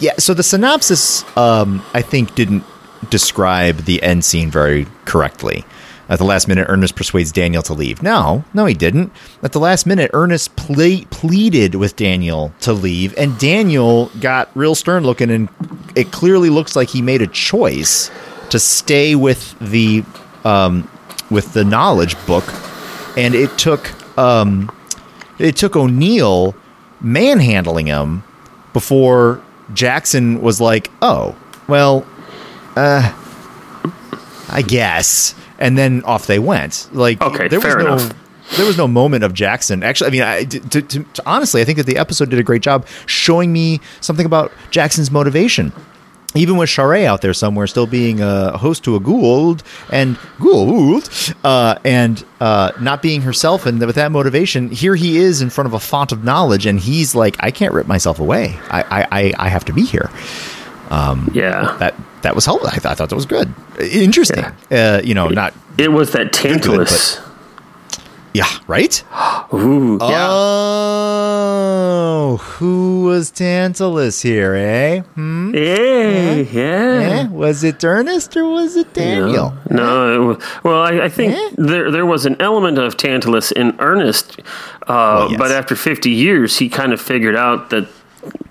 [0.00, 0.14] Yeah.
[0.18, 2.64] So the synopsis, um, I think, didn't
[3.10, 5.64] describe the end scene very correctly.
[6.08, 8.02] At the last minute, Ernest persuades Daniel to leave.
[8.02, 9.12] No, no, he didn't.
[9.44, 14.74] At the last minute, Ernest ple- pleaded with Daniel to leave, and Daniel got real
[14.74, 15.48] stern looking, and
[15.94, 18.10] it clearly looks like he made a choice
[18.48, 20.02] to stay with the
[20.44, 20.90] um,
[21.30, 22.44] with the knowledge book,
[23.16, 24.68] and it took um,
[25.38, 26.56] it took O'Neill
[27.00, 28.24] manhandling him
[28.72, 29.40] before
[29.74, 31.36] Jackson was like, "Oh,
[31.68, 32.06] well,
[32.76, 33.12] uh,
[34.48, 36.88] I guess," and then off they went.
[36.92, 37.92] Like, Okay, there fair was no.
[37.94, 38.16] enough.
[38.56, 39.84] There was no moment of Jackson.
[39.84, 42.42] Actually, I mean, I, to, to, to, honestly, I think that the episode did a
[42.42, 45.72] great job showing me something about Jackson's motivation.
[46.34, 51.34] Even with Sha're out there somewhere, still being a host to a Goa'uld and Goa'uld,
[51.42, 55.66] uh, and uh, not being herself, and with that motivation, here he is in front
[55.66, 58.56] of a font of knowledge, and he's like, "I can't rip myself away.
[58.70, 60.08] I, I, I, have to be here."
[61.32, 61.76] Yeah.
[61.78, 62.68] That that was helpful.
[62.68, 64.44] I, th- I thought that was good, interesting.
[64.70, 67.18] Uh, you know, not It was that Tantalus.
[68.34, 69.02] yeah, right.
[69.54, 70.26] Ooh, yeah.
[70.30, 75.00] Oh, who was Tantalus here, eh?
[75.14, 75.54] Hmm?
[75.54, 77.24] yeah, yeah.
[77.24, 77.28] Eh?
[77.28, 79.52] Was it Ernest or was it Daniel?
[79.70, 81.50] No, no well, I, I think Eh?
[81.58, 84.40] there there was an element of Tantalus in Ernest,
[84.86, 85.38] uh, yes.
[85.38, 87.86] but after fifty years, he kind of figured out that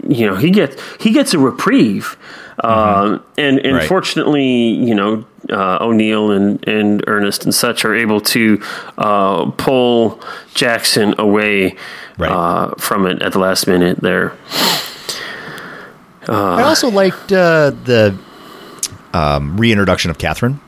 [0.07, 2.17] you know he gets he gets a reprieve,
[2.63, 3.75] uh, and and Mm-hmm.
[3.75, 3.87] Right.
[3.87, 4.45] fortunately,
[4.87, 5.25] you know.
[5.51, 8.61] Uh, O'Neill and, and Ernest and such are able to
[8.97, 10.21] uh, pull
[10.53, 11.75] Jackson away
[12.17, 12.31] Right.
[12.31, 14.33] uh, from it at the last minute there.
[16.27, 18.17] I also liked uh, the
[19.13, 20.59] um, reintroduction of Catherine.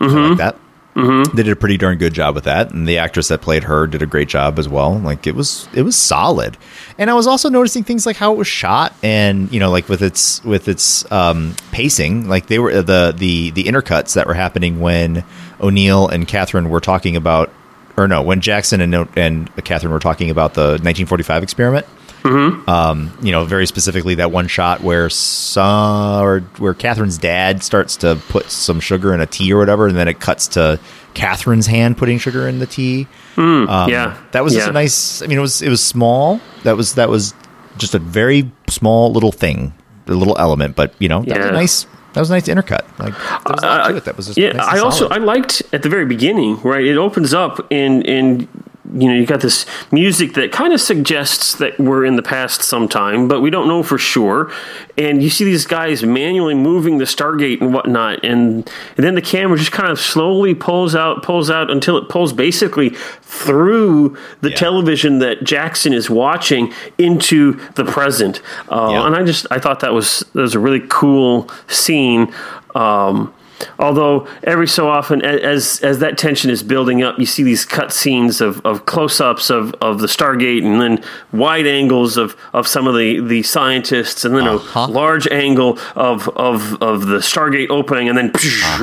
[0.00, 0.56] I like that.
[1.00, 1.36] Mm-hmm.
[1.36, 3.86] They did a pretty darn good job with that, and the actress that played her
[3.86, 4.98] did a great job as well.
[4.98, 6.56] Like it was, it was solid.
[6.98, 9.88] And I was also noticing things like how it was shot, and you know, like
[9.88, 14.34] with its with its um, pacing, like they were the the the intercuts that were
[14.34, 15.24] happening when
[15.60, 17.50] O'Neill and Catherine were talking about,
[17.96, 21.86] or no, when Jackson and and Catherine were talking about the 1945 experiment.
[22.24, 27.96] Um, you know, very specifically that one shot where some, or where Catherine's dad starts
[27.98, 30.78] to put some sugar in a tea or whatever, and then it cuts to
[31.14, 33.06] Catherine's hand putting sugar in the tea.
[33.36, 34.20] Um, yeah.
[34.32, 35.22] that was just a nice.
[35.22, 36.40] I mean, it was it was small.
[36.64, 37.34] That was that was
[37.78, 39.72] just a very small little thing,
[40.06, 41.86] a little element, but you know, that was a nice.
[42.12, 42.82] That was a nice intercut.
[42.98, 44.04] Like there was a lot to it.
[44.04, 44.52] That was just yeah.
[44.52, 45.22] nice I also solid.
[45.22, 46.84] I liked at the very beginning, right?
[46.84, 48.48] It opens up and and
[48.92, 52.62] you know you got this music that kind of suggests that we're in the past
[52.62, 54.50] sometime, but we don't know for sure.
[54.98, 59.22] And you see these guys manually moving the Stargate and whatnot, and, and then the
[59.22, 62.90] camera just kind of slowly pulls out, pulls out until it pulls basically
[63.22, 64.56] through the Yeah.
[64.56, 68.40] television that Jackson is watching into the present.
[68.68, 69.06] Uh, Yeah.
[69.06, 72.32] And I just I thought that was that was a really cool scene.
[72.74, 73.32] Um,
[73.78, 77.92] although every so often, as as that tension is building up, you see these cut
[77.92, 82.66] scenes of, of close ups of, of the Stargate, and then wide angles of, of
[82.66, 84.80] some of the, the scientists, and then Uh-huh.
[84.80, 88.32] a large angle of, of, of the Stargate opening, and then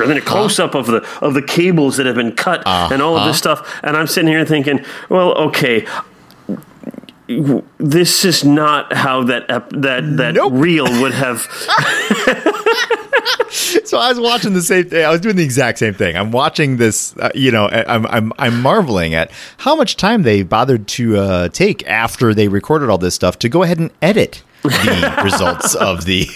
[0.00, 3.00] and then a close up of the of the cables that have been cut, and
[3.02, 3.80] all of this stuff.
[3.82, 5.86] And I'm sitting here thinking, well, okay
[7.78, 10.52] this is not how that ep- that that Nope.
[10.54, 11.46] reel would have.
[13.50, 15.04] so I was watching the same thing.
[15.04, 16.16] I was doing the exact same thing.
[16.16, 17.16] I'm watching this.
[17.16, 21.48] Uh, you know, I'm I'm I'm marveling at how much time they bothered to uh,
[21.48, 26.04] take after they recorded all this stuff to go ahead and edit the results of
[26.04, 26.26] the.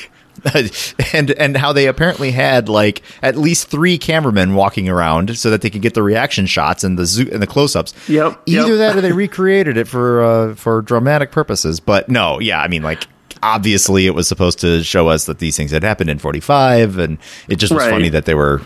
[1.13, 5.61] and and how they apparently had like at least three cameramen walking around so that
[5.61, 7.95] they could get the reaction shots and the zoo and the close-ups.
[8.09, 8.79] Yep, Either yep.
[8.79, 11.79] that or they recreated it for uh, for dramatic purposes.
[11.79, 13.07] But no, yeah, I mean like
[13.43, 17.19] obviously it was supposed to show us that these things had happened in 45 and
[17.49, 17.91] it just was Right.
[17.91, 18.61] funny that they were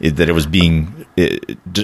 [0.00, 1.06] it, that it was being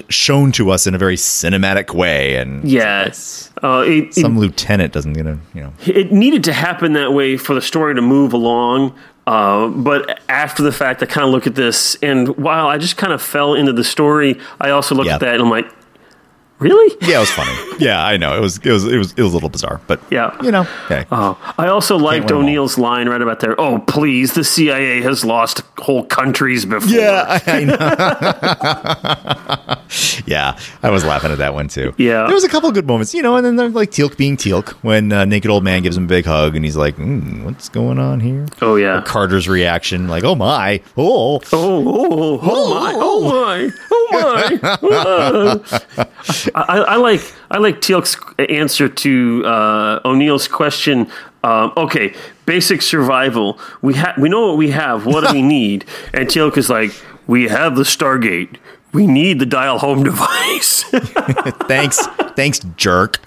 [0.09, 4.93] shown to us in a very cinematic way and Yes, uh, it, it, some lieutenant
[4.93, 8.01] doesn't get a you know it needed to happen that way for the story to
[8.01, 8.93] move along.
[9.27, 12.97] Uh, but after the fact, I kind of look at this, and while I just
[12.97, 15.15] kind of fell into the story, I also looked Yeah.
[15.15, 15.71] at that and I'm like,
[16.59, 16.95] really?
[17.01, 19.31] yeah it was funny yeah i know it was it was it was it was
[19.31, 20.35] a little bizarre but Yeah.
[20.43, 22.43] you know okay Oh, I also liked win 'em all.
[22.43, 23.59] O'Neill's line right about there.
[23.59, 26.87] Oh, please, the CIA has lost whole countries before.
[26.89, 29.75] Yeah, I, I know.
[30.25, 31.93] yeah, I was laughing at that one too.
[31.97, 32.25] Yeah.
[32.25, 34.69] there was a couple good moments, you know, and then there's like Teal'c being Teal'c
[34.83, 37.69] when uh, naked old man gives him a big hug, and he's like, mm, "What's
[37.69, 39.01] going on here?" Oh yeah.
[39.05, 45.79] Carter's reaction, like, "Oh my, oh." Oh, oh, oh, my, oh my, oh my.
[46.55, 47.21] I, I like
[47.51, 48.17] I like Teal'c's
[48.49, 51.09] answer to uh, O'Neill's question.
[51.43, 52.13] Um, okay,
[52.45, 53.59] basic survival.
[53.81, 55.05] We have we know what we have.
[55.05, 55.85] What do we need?
[56.13, 56.91] And Teal'c is like,
[57.27, 58.57] we have the Stargate.
[58.91, 60.83] We need the dial home device.
[61.67, 63.19] Thanks, thanks, jerk.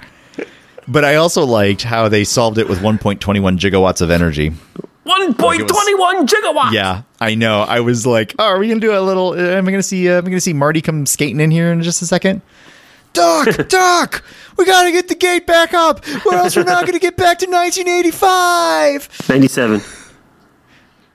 [0.88, 3.18] But I also liked how they solved it with 1.21
[3.58, 4.52] gigawatts of energy.
[5.04, 6.72] One point twenty one gigawatts.
[6.72, 7.62] Yeah, I know.
[7.62, 9.30] I was like, "Oh, are we gonna do a little?
[9.30, 10.08] Uh, am I gonna see?
[10.08, 12.40] Uh, am I gonna see Marty come skating in here in just a second?
[13.12, 14.22] Doc, Doc,
[14.56, 17.46] we gotta get the gate back up, or else we're not gonna get back to
[17.46, 19.28] 1985.
[19.28, 19.80] Ninety seven.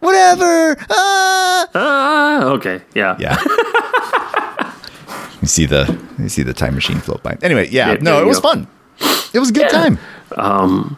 [0.01, 0.75] Whatever.
[0.89, 1.67] Ah.
[1.73, 3.15] Ah, okay, yeah.
[3.19, 3.37] Yeah.
[5.47, 7.37] You see the you see the time machine float by.
[7.41, 8.49] Anyway, yeah, no, there it was go.
[8.49, 8.67] fun.
[9.33, 9.95] It was a good Yeah.
[10.35, 10.97] time.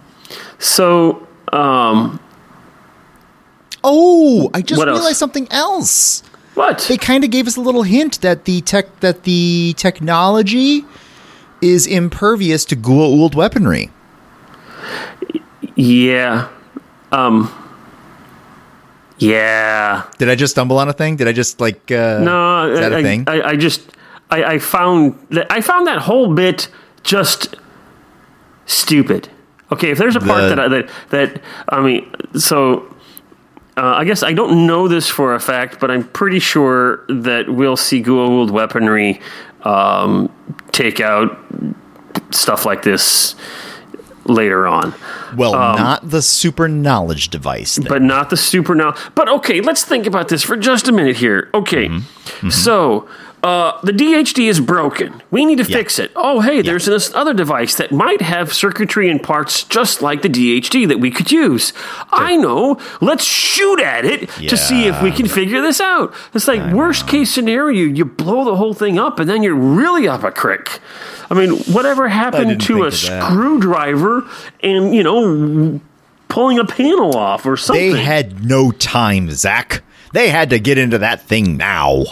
[0.57, 2.19] So, um,
[3.83, 4.97] Oh, I just What else?
[4.97, 6.23] realized something else.
[6.55, 6.79] what?
[6.89, 10.83] they kind of gave us a little hint that the tech that the technology
[11.61, 13.91] is impervious to Goa'uld weaponry.
[15.75, 16.47] Yeah.
[17.11, 17.53] Um.
[19.19, 20.03] Yeah.
[20.17, 21.17] Did I just stumble on a thing?
[21.17, 23.25] Did I just like uh No, is that I, a thing?
[23.27, 23.81] I, I just
[24.29, 26.67] I, I found that I found that whole bit
[27.03, 27.55] just
[28.65, 29.29] stupid.
[29.71, 32.83] Okay, if there's a part The- that I, that that I mean, so
[33.77, 37.49] uh, I guess I don't know this for a fact, but I'm pretty sure that
[37.49, 39.21] we'll see Goa'uld weaponry
[39.63, 40.29] um,
[40.71, 41.37] take out
[42.31, 43.35] stuff like this
[44.25, 44.93] later on.
[45.35, 47.77] well, not the super knowledge device.
[47.77, 47.85] Thing.
[47.87, 48.95] um, but not the super now.
[49.15, 51.49] But okay, let's think about this for just a minute here.
[51.53, 52.49] Okay, Mm-hmm.
[52.49, 53.07] so
[53.41, 55.21] uh, the DHD is broken.
[55.31, 56.11] We need to fix it.
[56.15, 60.29] Oh, hey, there's this other device that might have circuitry and parts just like the
[60.29, 61.71] DHD that we could use.
[62.11, 62.79] I know.
[62.99, 66.13] Let's shoot at it to see if we can figure this out.
[66.33, 70.07] It's like worst case scenario, you blow the whole thing up, and then you're really
[70.07, 70.79] up a crick.
[71.29, 74.27] I mean, whatever happened to a screwdriver
[74.61, 75.79] and you know
[76.27, 77.93] pulling a panel off or something?
[77.93, 79.81] they had no time, Zach.
[80.11, 82.03] They had to get into that thing now.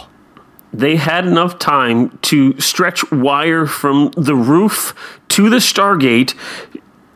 [0.72, 4.94] They had enough time to stretch wire from the roof
[5.28, 6.34] to the Stargate,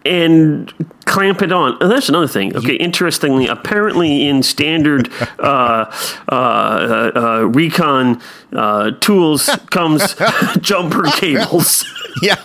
[0.05, 0.73] and
[1.05, 1.77] clamp it on.
[1.81, 2.57] That's another thing.
[2.57, 5.93] Okay, interestingly, apparently in standard uh,
[6.29, 8.21] uh, uh, recon
[8.53, 10.15] uh, tools comes
[10.61, 11.85] jumper cables.
[12.21, 12.37] Yeah.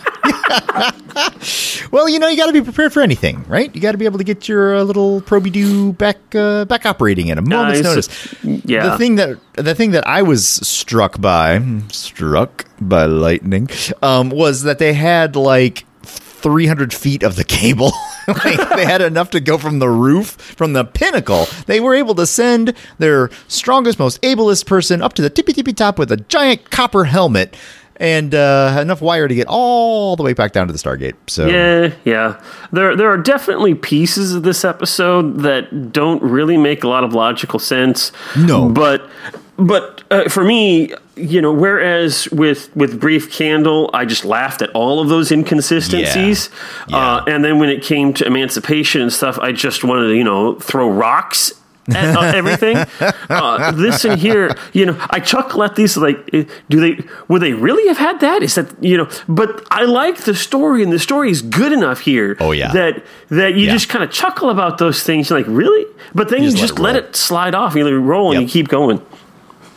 [1.92, 3.74] well, you know, you got to be prepared for anything, right?
[3.74, 6.86] You got to be able to get your uh, little proby do back uh, back
[6.86, 8.34] operating in a moment's notice.
[8.42, 8.90] Yeah.
[8.90, 13.68] The thing that the thing that I was struck by, struck by lightning,
[14.02, 15.84] um, was that they had like
[16.38, 17.92] 300 feet of the cable.
[18.28, 21.46] like they had enough to go from the roof, from the pinnacle.
[21.66, 25.72] They were able to send their strongest, most ablest person up to the tippy tippy
[25.72, 27.56] top with a giant copper helmet
[27.98, 31.16] and uh, enough wire to get all the way back down to the Stargate.
[31.26, 32.40] So Yeah, yeah.
[32.72, 37.12] There there are definitely pieces of this episode that don't really make a lot of
[37.12, 38.12] logical sense.
[38.36, 38.68] No.
[38.68, 39.08] But
[39.58, 44.70] but uh, for me, you know, whereas with with Brief Candle, I just laughed at
[44.70, 46.50] all of those inconsistencies.
[46.88, 46.96] Yeah.
[46.96, 50.24] Uh, and then when it came to emancipation and stuff, I just wanted to, you
[50.24, 51.52] know, throw rocks
[51.88, 52.76] at uh, everything.
[53.30, 55.96] Uh, this and here, you know, I chuckle at these.
[55.96, 57.02] Like, eh, do they?
[57.28, 58.42] Would they really have had that?
[58.42, 59.08] Is that you know?
[59.28, 62.36] But I like the story, and the story is good enough here.
[62.40, 62.72] Oh, yeah.
[62.72, 63.72] that that you Yeah.
[63.72, 65.28] just kind of chuckle about those things.
[65.28, 65.84] You're like, really?
[66.14, 67.74] But then you just let just, it let, it slide off.
[67.74, 68.42] You let it roll, and Yep.
[68.42, 69.02] you keep going.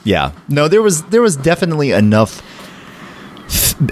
[0.04, 0.32] Yeah.
[0.48, 2.42] No, there was there was definitely enough
[3.50, 3.92] th-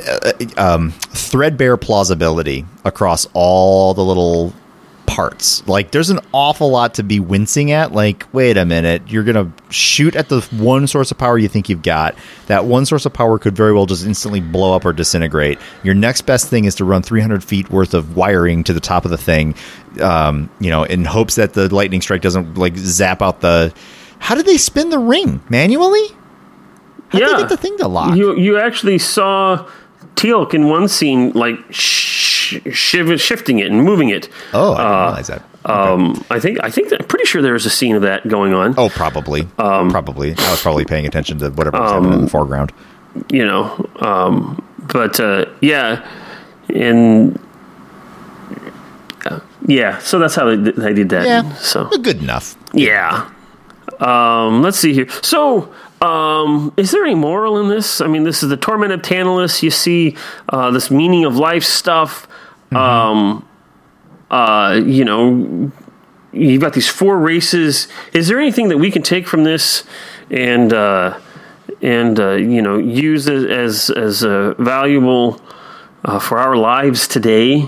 [0.57, 4.53] uh, um, threadbare plausibility across all the little
[5.19, 5.67] parts.
[5.67, 7.91] Like there's an awful lot to be wincing at.
[7.91, 11.67] Like, wait a minute, you're gonna shoot at the one source of power you think
[11.67, 12.15] you've got.
[12.47, 15.59] That one source of power could very well just instantly blow up or disintegrate.
[15.83, 19.03] Your next best thing is to run 300 feet worth of wiring to the top
[19.03, 19.55] of the thing,
[19.99, 23.73] um, you know, in hopes that the lightning strike doesn't like zap out the.
[24.19, 26.07] How did they spin the ring manually?
[27.09, 28.15] How yeah, did they get the thing to lock?
[28.15, 29.67] You you actually saw
[30.15, 31.57] Teal'c in one scene like
[32.49, 34.29] sh- shifting it and moving it.
[34.53, 35.43] oh, I didn't realize that.
[35.65, 38.27] Um, I think I think that, I'm pretty sure there was a scene of that
[38.27, 38.75] going on.
[38.77, 39.47] Oh, probably.
[39.57, 40.29] Um, probably.
[40.37, 42.71] I was probably paying attention to whatever was happening in the foreground.
[43.29, 46.07] you know um but uh yeah
[46.73, 47.37] and
[49.25, 51.53] uh, yeah so that's how they, did- they did that Yeah.
[51.55, 52.55] so Good enough.
[52.73, 53.29] yeah
[53.99, 58.41] um let's see here so um is there any moral in this i mean this
[58.43, 60.15] is the torment of tantalus you see
[60.49, 62.27] uh this meaning of life stuff
[62.71, 63.45] um
[64.31, 65.71] uh you know
[66.31, 69.83] you've got these four races is there anything that we can take from this
[70.29, 71.17] and uh
[71.81, 75.41] and uh, you know use it as as uh, valuable
[76.03, 77.61] uh, for our lives today.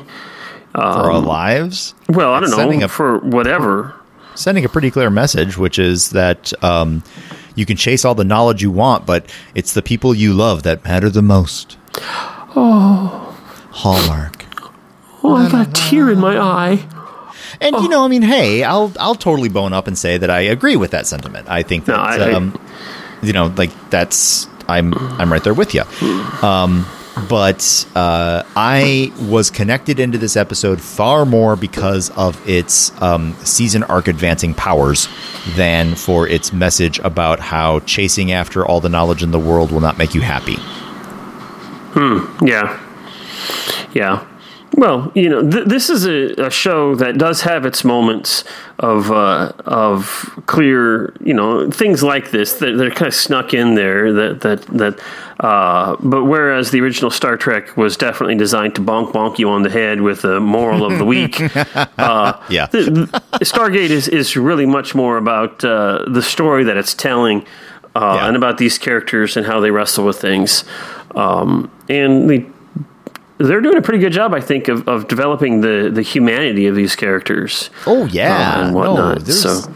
[0.73, 3.93] For our lives, Well, I don't Sending know a- for whatever.
[4.35, 7.03] sending a pretty clear message, which is that um,
[7.55, 9.25] you can chase all the knowledge you want, but
[9.55, 11.77] it's the people you love that matter the most.
[12.55, 13.37] Oh.
[13.71, 14.40] Hallmark.
[15.23, 16.85] Oh, I got a tear in my eye.
[17.59, 17.81] And Oh.
[17.83, 20.75] you know, I mean, hey, I'll I'll totally bone up and say that I agree
[20.75, 21.47] with that sentiment.
[21.49, 22.59] I think that No, I- I- um,
[23.21, 25.83] you know, like that's I'm I'm right there with you.
[26.41, 26.85] Um,
[27.29, 33.83] but uh, I was connected into this episode far more because of its um, season
[33.83, 35.09] arc advancing powers
[35.55, 39.81] than for its message about how chasing after all the knowledge in the world will
[39.81, 40.55] not make you happy.
[41.93, 42.45] Hmm.
[42.47, 42.79] Yeah,
[43.93, 44.25] yeah.
[44.77, 48.45] Well, you know, th- this is a, a show that does have its moments
[48.79, 50.05] of uh, of
[50.45, 54.13] clear, you know, things like this that that are kind of snuck in there.
[54.13, 54.99] That that that.
[55.41, 59.63] Uh, but whereas the original Star Trek was definitely designed to bonk bonk you on
[59.63, 61.41] the head with the moral of the week,
[61.97, 62.67] uh, Yeah.
[62.67, 62.81] the,
[63.39, 67.41] the Stargate is is really much more about uh, the story that it's telling,
[67.95, 68.27] uh, Yeah.
[68.27, 70.63] and about these characters and how they wrestle with things.
[71.15, 72.45] Um, and the,
[73.47, 76.75] they're doing a pretty good job, I think, of, of developing the, the humanity of
[76.75, 77.69] these characters.
[77.87, 79.71] Oh yeah, Uh, and no, whatnot, there's- so-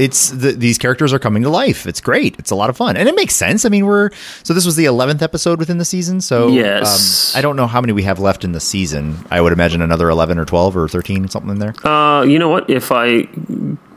[0.00, 1.86] it's the, these characters are coming to life.
[1.86, 2.38] It's great.
[2.38, 3.64] It's a lot of fun, and it makes sense.
[3.64, 4.10] I mean, we're
[4.42, 6.20] so this was the eleventh episode within the season.
[6.20, 7.34] So Yes.
[7.34, 9.18] um, I don't know how many we have left in the season.
[9.30, 11.74] I would imagine another eleven or twelve or thirteen, something in there.
[11.86, 12.68] Uh, you know what?
[12.70, 13.28] If I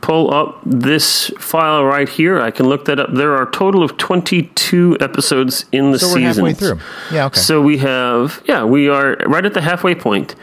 [0.04, 3.14] pull up this file right here, I can look that up.
[3.14, 6.44] There are a total of 22 episodes in the so season.
[6.44, 6.80] we're halfway through.
[7.10, 7.24] Yeah.
[7.26, 7.40] Okay.
[7.40, 10.34] So we have, yeah, we are right at the halfway point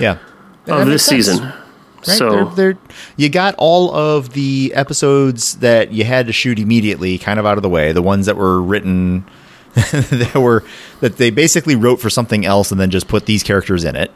[0.00, 0.18] yeah.
[0.66, 1.52] Of this sense, season.
[2.06, 2.16] Right?
[2.18, 2.78] So They're, they're,
[3.16, 7.56] you got all of the episodes that you had to shoot immediately, kind of out
[7.58, 7.92] of the way.
[7.92, 9.24] The ones that were written,
[9.74, 10.62] that were
[11.00, 14.10] that they basically wrote for something else and then just put these characters in it,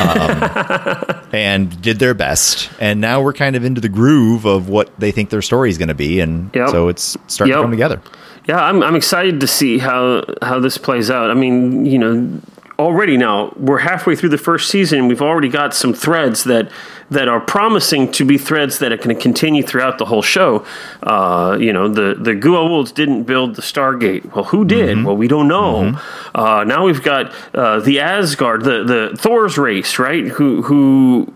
[0.00, 2.70] um, and did their best.
[2.80, 5.78] And now we're kind of into the groove of what they think their story is
[5.78, 6.70] going to be, and Yep.
[6.70, 7.58] so it's starting Yep.
[7.58, 8.00] to come together.
[8.48, 11.30] Yeah, I'm I'm excited to see how how this plays out.
[11.30, 12.40] I mean, you know,
[12.78, 15.08] already now we're halfway through the first season.
[15.08, 16.70] We've already got some threads that
[17.10, 20.64] that are promising to be threads that are going to continue throughout the whole show.
[21.02, 24.34] Uh, you know, the the Goa'ulds didn't build the Stargate.
[24.34, 25.04] Well, who did?
[25.04, 25.98] Well, we don't know.
[26.34, 30.26] Uh, now we've got uh, the Asgard, the the Thor's race, right?
[30.26, 31.32] Who who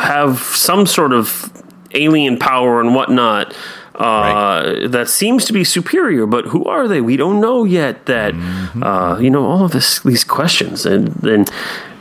[0.00, 1.50] have some sort of
[1.94, 3.54] alien power and whatnot.
[3.94, 7.00] Uh, That seems to be superior, but who are they?
[7.00, 8.06] We don't know yet.
[8.06, 8.34] That
[8.80, 11.50] uh, you know all of this, these questions, and and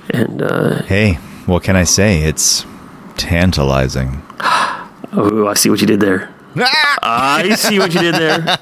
[0.10, 1.16] and uh, Hey,
[1.48, 2.22] what can I say?
[2.24, 2.66] It's
[3.18, 4.22] tantalizing.
[5.14, 6.30] oh, I see what you did there.
[6.56, 8.40] I see what you did there.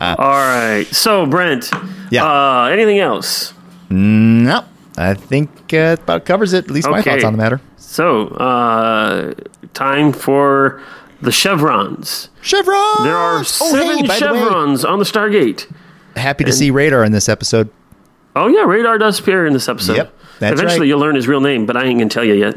[0.00, 1.70] All right, so Brent,
[2.10, 2.24] Yeah.
[2.24, 3.52] uh, anything else?
[3.90, 4.64] No,
[4.96, 6.64] I think uh, it about covers it.
[6.66, 7.60] At least my thoughts on the matter.
[7.76, 9.34] So, uh,
[9.74, 10.82] time for
[11.20, 12.28] the chevrons.
[12.42, 13.02] Chevrons.
[13.02, 15.70] There are Oh, seven hey, by the chevrons on the Stargate.
[16.16, 17.68] happy to see Radar in this episode.
[18.36, 19.96] Oh yeah, Radar does appear in this episode.
[19.96, 20.86] Yep, Eventually, right.
[20.86, 22.56] you'll learn his real name, but I ain't gonna tell you yet.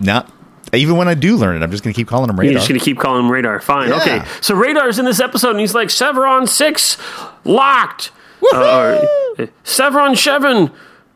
[0.00, 0.30] Not
[0.72, 2.58] even when I do learn it, I'm just going to keep calling him You're Radar.
[2.58, 3.60] just gonna keep calling him Radar.
[3.60, 3.96] Fine, Yeah.
[3.96, 4.22] okay.
[4.40, 6.96] So Radar's in this episode, and he's like, "Chevron six,
[7.44, 8.12] locked.
[8.54, 9.00] Uh,
[9.38, 10.70] or, Chevron seven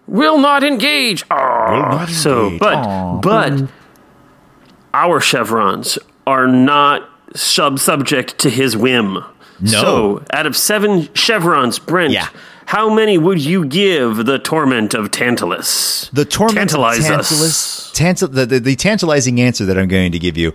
[0.07, 1.89] will not engage." Aw.
[1.97, 2.61] not so, engage.
[2.61, 3.18] but Aw.
[3.20, 3.68] but
[4.93, 9.24] our chevrons are not sub subject to his whim.
[9.61, 9.70] No.
[9.70, 12.28] So, out of seven chevrons, Brent, Yeah.
[12.67, 16.11] How many would you give the torment of Tantalus?
[16.12, 17.29] The torment Tantalize of us.
[17.29, 17.93] Tantalus.
[17.93, 20.53] Tantal, the, the, the tantalizing answer that I'm going to give you.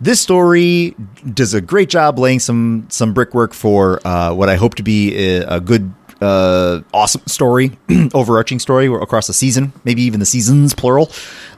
[0.00, 0.94] This story
[1.32, 5.16] does a great job laying some some brickwork for uh, what I hope to be
[5.16, 7.78] a, a good, uh, awesome story,
[8.14, 11.10] overarching story across the season, maybe even the seasons plural.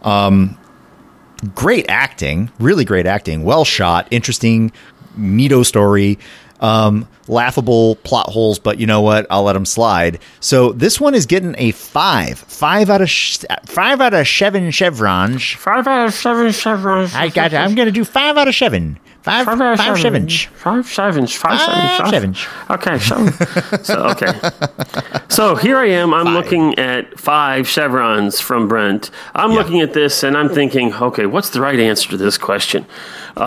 [0.03, 0.59] Um,
[1.55, 4.71] great acting, really great acting, well shot, interesting,
[5.19, 6.19] neato story.
[6.65, 9.27] Um, laughable plot holes, but you know what?
[9.29, 10.19] I'll let them slide.
[10.41, 14.71] So this one is getting a five, five out of sh- five out of seven
[14.71, 15.45] chevrons.
[15.53, 17.15] Five out of seven chevrons.
[17.15, 17.53] I got.
[17.53, 18.99] I'm gonna do five out of seven.
[19.25, 20.29] Five, Five out five seven.
[20.29, 21.33] Five Five sevens.
[22.11, 22.47] sevens.
[22.69, 23.27] Okay, so,
[23.83, 24.33] so okay.
[25.31, 26.15] So here I am.
[26.15, 29.11] I'm looking at five chevrons from Brent.
[29.35, 29.57] I'm Yeah.
[29.57, 32.87] looking at this and I'm thinking, okay, what's the right answer to this question?
[33.37, 33.43] Uh,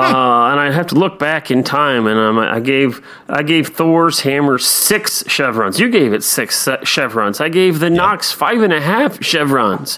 [0.51, 4.19] and I have to look back in time, and um, I gave I gave Thor's
[4.21, 5.79] hammer six chevrons.
[5.79, 7.39] You gave it six chevrons.
[7.39, 9.97] I gave the Nox five and a half chevrons.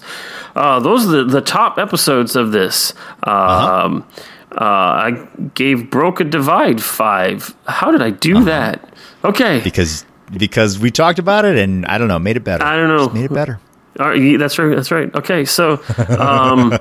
[0.55, 2.93] Uh, those are the, the top episodes of this.
[3.23, 4.05] Um,
[4.53, 7.55] uh, I gave Broca Divide five.
[7.65, 8.93] How did I do that?
[9.23, 9.61] Okay.
[9.63, 12.63] Because because we talked about it and I don't know, made it better.
[12.63, 13.05] I don't know.
[13.05, 13.59] Just made it better.
[13.97, 14.75] Right, that's right.
[14.75, 15.13] That's right.
[15.13, 15.73] Okay, so,
[16.19, 16.77] um,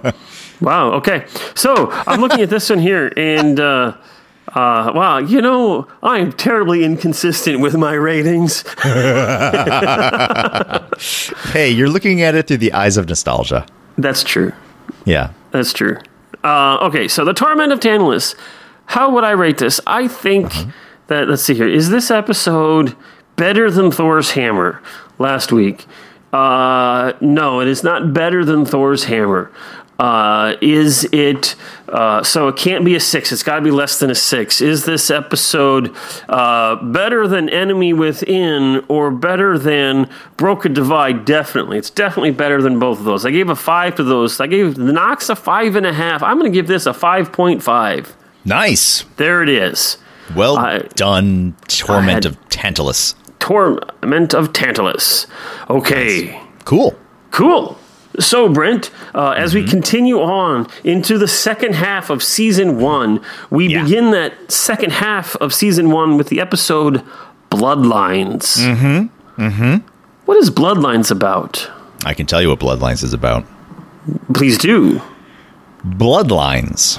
[0.61, 0.93] wow.
[0.93, 3.97] Okay, so I'm looking at this one here, and uh,
[4.55, 8.65] uh, wow, you know, I am terribly inconsistent with my ratings.
[11.53, 13.67] Hey, you're looking at it through the eyes of nostalgia.
[13.97, 14.53] That's true.
[15.05, 15.33] Yeah.
[15.53, 15.97] That's true.
[16.45, 18.35] Uh, okay, so the Torment of Tantalus.
[18.87, 19.81] How would I rate this?
[19.87, 20.53] I think
[21.09, 21.69] that let's see here.
[21.69, 22.97] Is this episode
[23.37, 24.83] better than Thor's hammer
[25.19, 25.87] last week?
[26.33, 29.51] Uh, no, it is not better than Thor's hammer.
[29.99, 31.57] Uh, is it
[31.89, 32.47] uh, so?
[32.49, 33.33] It can't be a six.
[33.33, 34.61] It's got to be less than a six.
[34.61, 35.93] Is this episode
[36.29, 41.25] uh, better than Enemy Within or better than Broken Divide?
[41.25, 43.27] Definitely, it's definitely better than both of those.
[43.27, 44.41] I gave a five to those.
[44.41, 46.23] I gave the Nox a five and a half.
[46.23, 48.17] I'm going to give this a five point five.
[48.45, 49.05] Nice.
[49.17, 49.99] There it is.
[50.37, 53.15] Well I- done, torment had- of Tantalus.
[53.41, 55.27] Torment of Tantalus.
[55.71, 56.41] Okay.
[56.65, 56.97] Cool.
[57.31, 57.78] Cool.
[58.19, 59.65] So, Brent, uh, as Mm-hmm.
[59.65, 63.83] we continue on into the second half of season one, we Yeah.
[63.85, 67.03] begin that second half of season one with the episode
[67.51, 68.59] Bloodlines.
[68.59, 69.43] Mm-hmm.
[69.43, 69.87] Mm-hmm.
[70.25, 71.71] What is Bloodlines about?
[72.05, 73.45] I can tell you what Bloodlines is about.
[74.35, 75.01] Please do.
[75.87, 76.99] Bloodlines.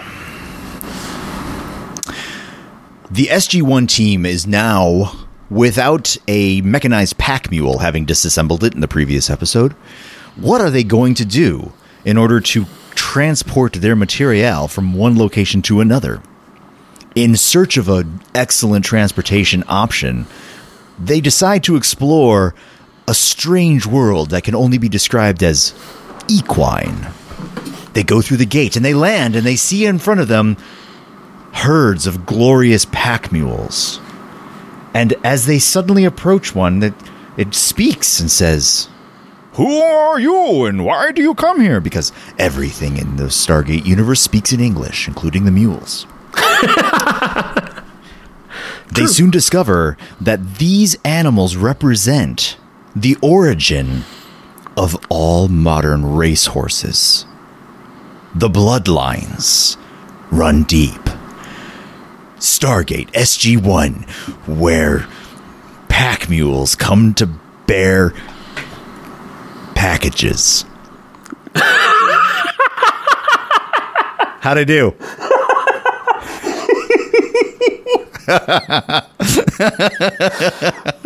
[3.12, 5.12] The SG1 team is now
[5.50, 9.76] without a mechanized pack mule, having disassembled it in the previous episode.
[10.42, 11.74] What are they going to do
[12.06, 12.66] in order to
[12.96, 16.22] transport their material from one location to another?
[17.14, 20.28] In search of an excellent transportation option,
[20.98, 22.56] they decide to explore
[23.06, 25.74] a strange world that can only be described as
[26.30, 27.08] equine.
[27.94, 30.56] They go through the gate and they land and they see in front of them
[31.52, 34.00] herds of glorious pack mules.
[34.94, 36.94] And as they suddenly approach one, it,
[37.36, 38.88] it speaks and says,
[39.60, 41.82] Who are you and why do you come here?
[41.82, 46.08] Because everything in the Stargate universe speaks in English, including the mules.
[48.94, 52.56] they soon discover that these animals represent
[52.96, 54.06] the origin
[54.78, 57.26] of all modern racehorses.
[58.34, 59.76] The bloodlines
[60.32, 61.02] run deep.
[62.38, 63.94] Stargate SG 1,
[64.58, 65.06] where
[65.90, 67.28] pack mules come to
[67.68, 68.14] bear
[69.80, 70.66] packages.
[74.42, 74.94] How'd I do?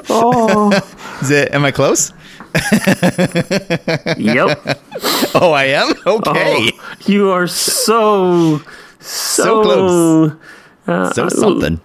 [0.09, 0.71] Oh,
[1.21, 1.53] Is it?
[1.53, 2.11] Am I close?
[4.17, 4.59] yep.
[5.35, 5.93] Oh, I am.
[6.05, 8.61] Okay, Oh, you are so
[8.99, 10.31] so, close.
[10.87, 11.79] Uh, so something.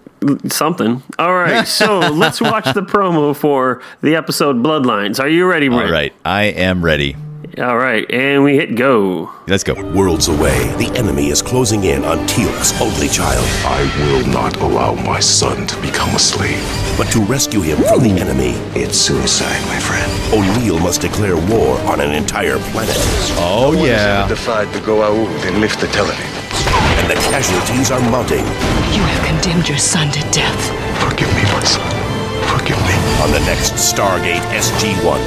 [0.49, 1.03] something.
[1.17, 5.19] All right, so let's watch the promo for the episode Bloodlines.
[5.19, 5.83] Are you ready, Brent?
[5.85, 7.15] All right, I am ready.
[7.57, 9.31] All right, and we hit go.
[9.47, 9.73] Let's go.
[9.93, 13.43] Worlds away, the enemy is closing in on Teal'c's only child.
[13.65, 16.63] I will not allow my son to become a slave.
[16.95, 20.09] But to rescue him from the enemy, It's suicide, my friend.
[20.33, 22.95] O'Neill must declare war on an entire planet.
[23.39, 24.27] Oh yeah.
[24.27, 26.38] Defied the Goa'uld and lift the Teleni.
[27.09, 28.45] And the casualties are mounting.
[28.93, 30.61] You have condemned your son to death.
[31.09, 31.89] Forgive me, my son.
[32.55, 32.93] Forgive me.
[33.23, 35.19] On the next Stargate SG-1.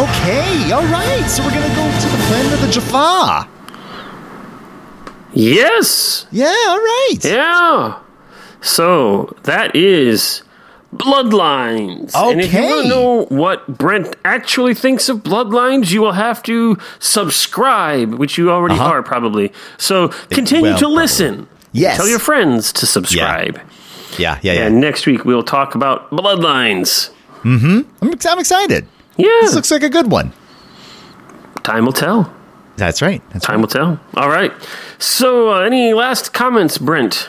[0.00, 1.24] Okay, all right.
[1.28, 3.48] So we're gonna go to the planet of the Jaffa.
[5.32, 6.26] Yes.
[6.32, 7.18] Yeah, all right.
[7.22, 7.98] Yeah.
[8.60, 10.42] So that is
[10.94, 12.14] Bloodlines.
[12.14, 12.32] Okay.
[12.32, 16.42] And if you want to know what Brent actually thinks of Bloodlines, you will have
[16.44, 18.84] to subscribe, which you already Uh-huh.
[18.84, 19.52] are probably.
[19.78, 21.48] So continue well, to listen.
[21.72, 21.96] Yes.
[21.96, 23.60] Tell your friends to subscribe.
[24.18, 24.66] Yeah, yeah, yeah.
[24.66, 27.10] And next week we'll talk about Bloodlines.
[27.44, 28.86] I'm, ex- I'm excited.
[29.16, 29.26] Yeah.
[29.42, 30.32] This looks like a good one.
[31.62, 32.32] Time will tell.
[32.76, 33.22] That's right.
[33.30, 34.00] That's Time will tell.
[34.16, 34.52] All right.
[34.98, 37.28] So, uh, any last comments, Brent?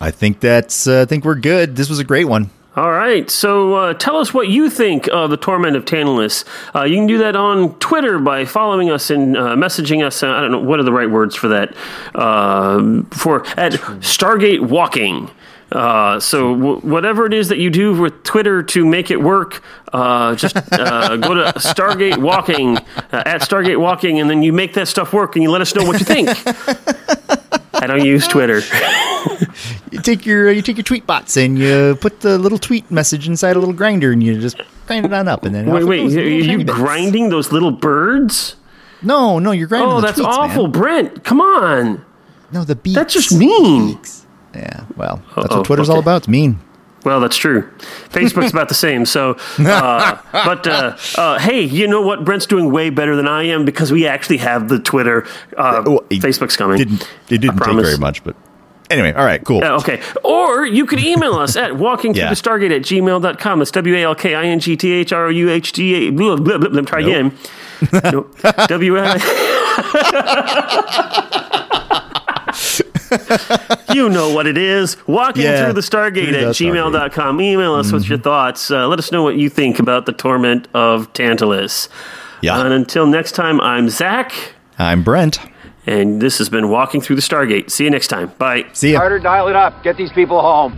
[0.00, 0.86] I think that's.
[0.86, 1.76] Uh, I think we're good.
[1.76, 2.50] This was a great one.
[2.76, 3.30] All right.
[3.30, 6.44] So uh, tell us what you think of the Torment of Tantalus.
[6.74, 10.22] Uh, you can do that on Twitter by following us and uh, messaging us.
[10.22, 11.74] I don't know what are the right words for that.
[12.14, 13.72] Uh, for at
[14.02, 15.30] Stargate Walking.
[15.72, 19.62] Uh, so w- whatever it is that you do with Twitter to make it work,
[19.92, 24.74] uh, just uh, go to Stargate Walking uh, at Stargate Walking, and then you make
[24.74, 26.28] that stuff work, and you let us know what you think.
[27.82, 28.60] I don't use Twitter.
[29.90, 32.90] You take your uh, you take your tweet bots and you put the little tweet
[32.90, 35.84] message inside a little grinder and you just grind it on up and then Wait,
[35.84, 36.72] wait, are you bits.
[36.72, 38.56] grinding those little birds?
[39.02, 39.90] No, no, you're grinding.
[39.90, 40.72] Oh, that's tweets, awful, Man.
[40.72, 41.24] Brent.
[41.24, 42.04] Come on.
[42.52, 42.96] No, the beats.
[42.96, 43.98] That's just mean.
[44.54, 46.18] Yeah, well, that's Uh-oh, what Twitter's all about.
[46.18, 46.58] It's mean.
[47.06, 47.62] Well, that's true.
[48.10, 49.06] Facebook's about the same.
[49.06, 52.24] So, uh, but uh, uh, hey, you know what?
[52.24, 55.24] Brent's doing way better than I am because we actually have the Twitter.
[55.56, 56.78] Uh, Well, Facebook's coming.
[56.78, 58.34] Didn't it didn't take very much, but
[58.90, 59.60] anyway, all right, cool.
[59.60, 60.02] Yeah, okay.
[60.24, 62.30] Or you could email us at walking through Yeah.
[62.30, 63.62] the Stargate at gmail.com.
[63.62, 66.08] It's W A L K I N G T H R O U H G
[66.08, 66.10] A.
[66.10, 67.08] Let me try Nope.
[67.92, 68.26] again.
[68.66, 69.16] W A.
[73.94, 74.96] you know what it is.
[75.06, 76.72] Walking Yeah, through the Stargate through at the Stargate.
[76.72, 76.94] Mm-hmm.
[76.94, 77.40] gmail.com.
[77.40, 78.70] Email us with your thoughts.
[78.70, 81.88] Uh, let us know what you think about the torment of Tantalus.
[82.42, 82.60] Yeah.
[82.64, 84.32] And until next time, I'm Zach,
[84.78, 85.38] I'm Brent.
[85.86, 87.70] and this has been Walking Through the Stargate.
[87.70, 88.32] See you next time.
[88.38, 88.66] Bye.
[88.72, 88.96] See you.
[88.98, 89.82] Carter, dial it up.
[89.82, 90.72] Get these people home.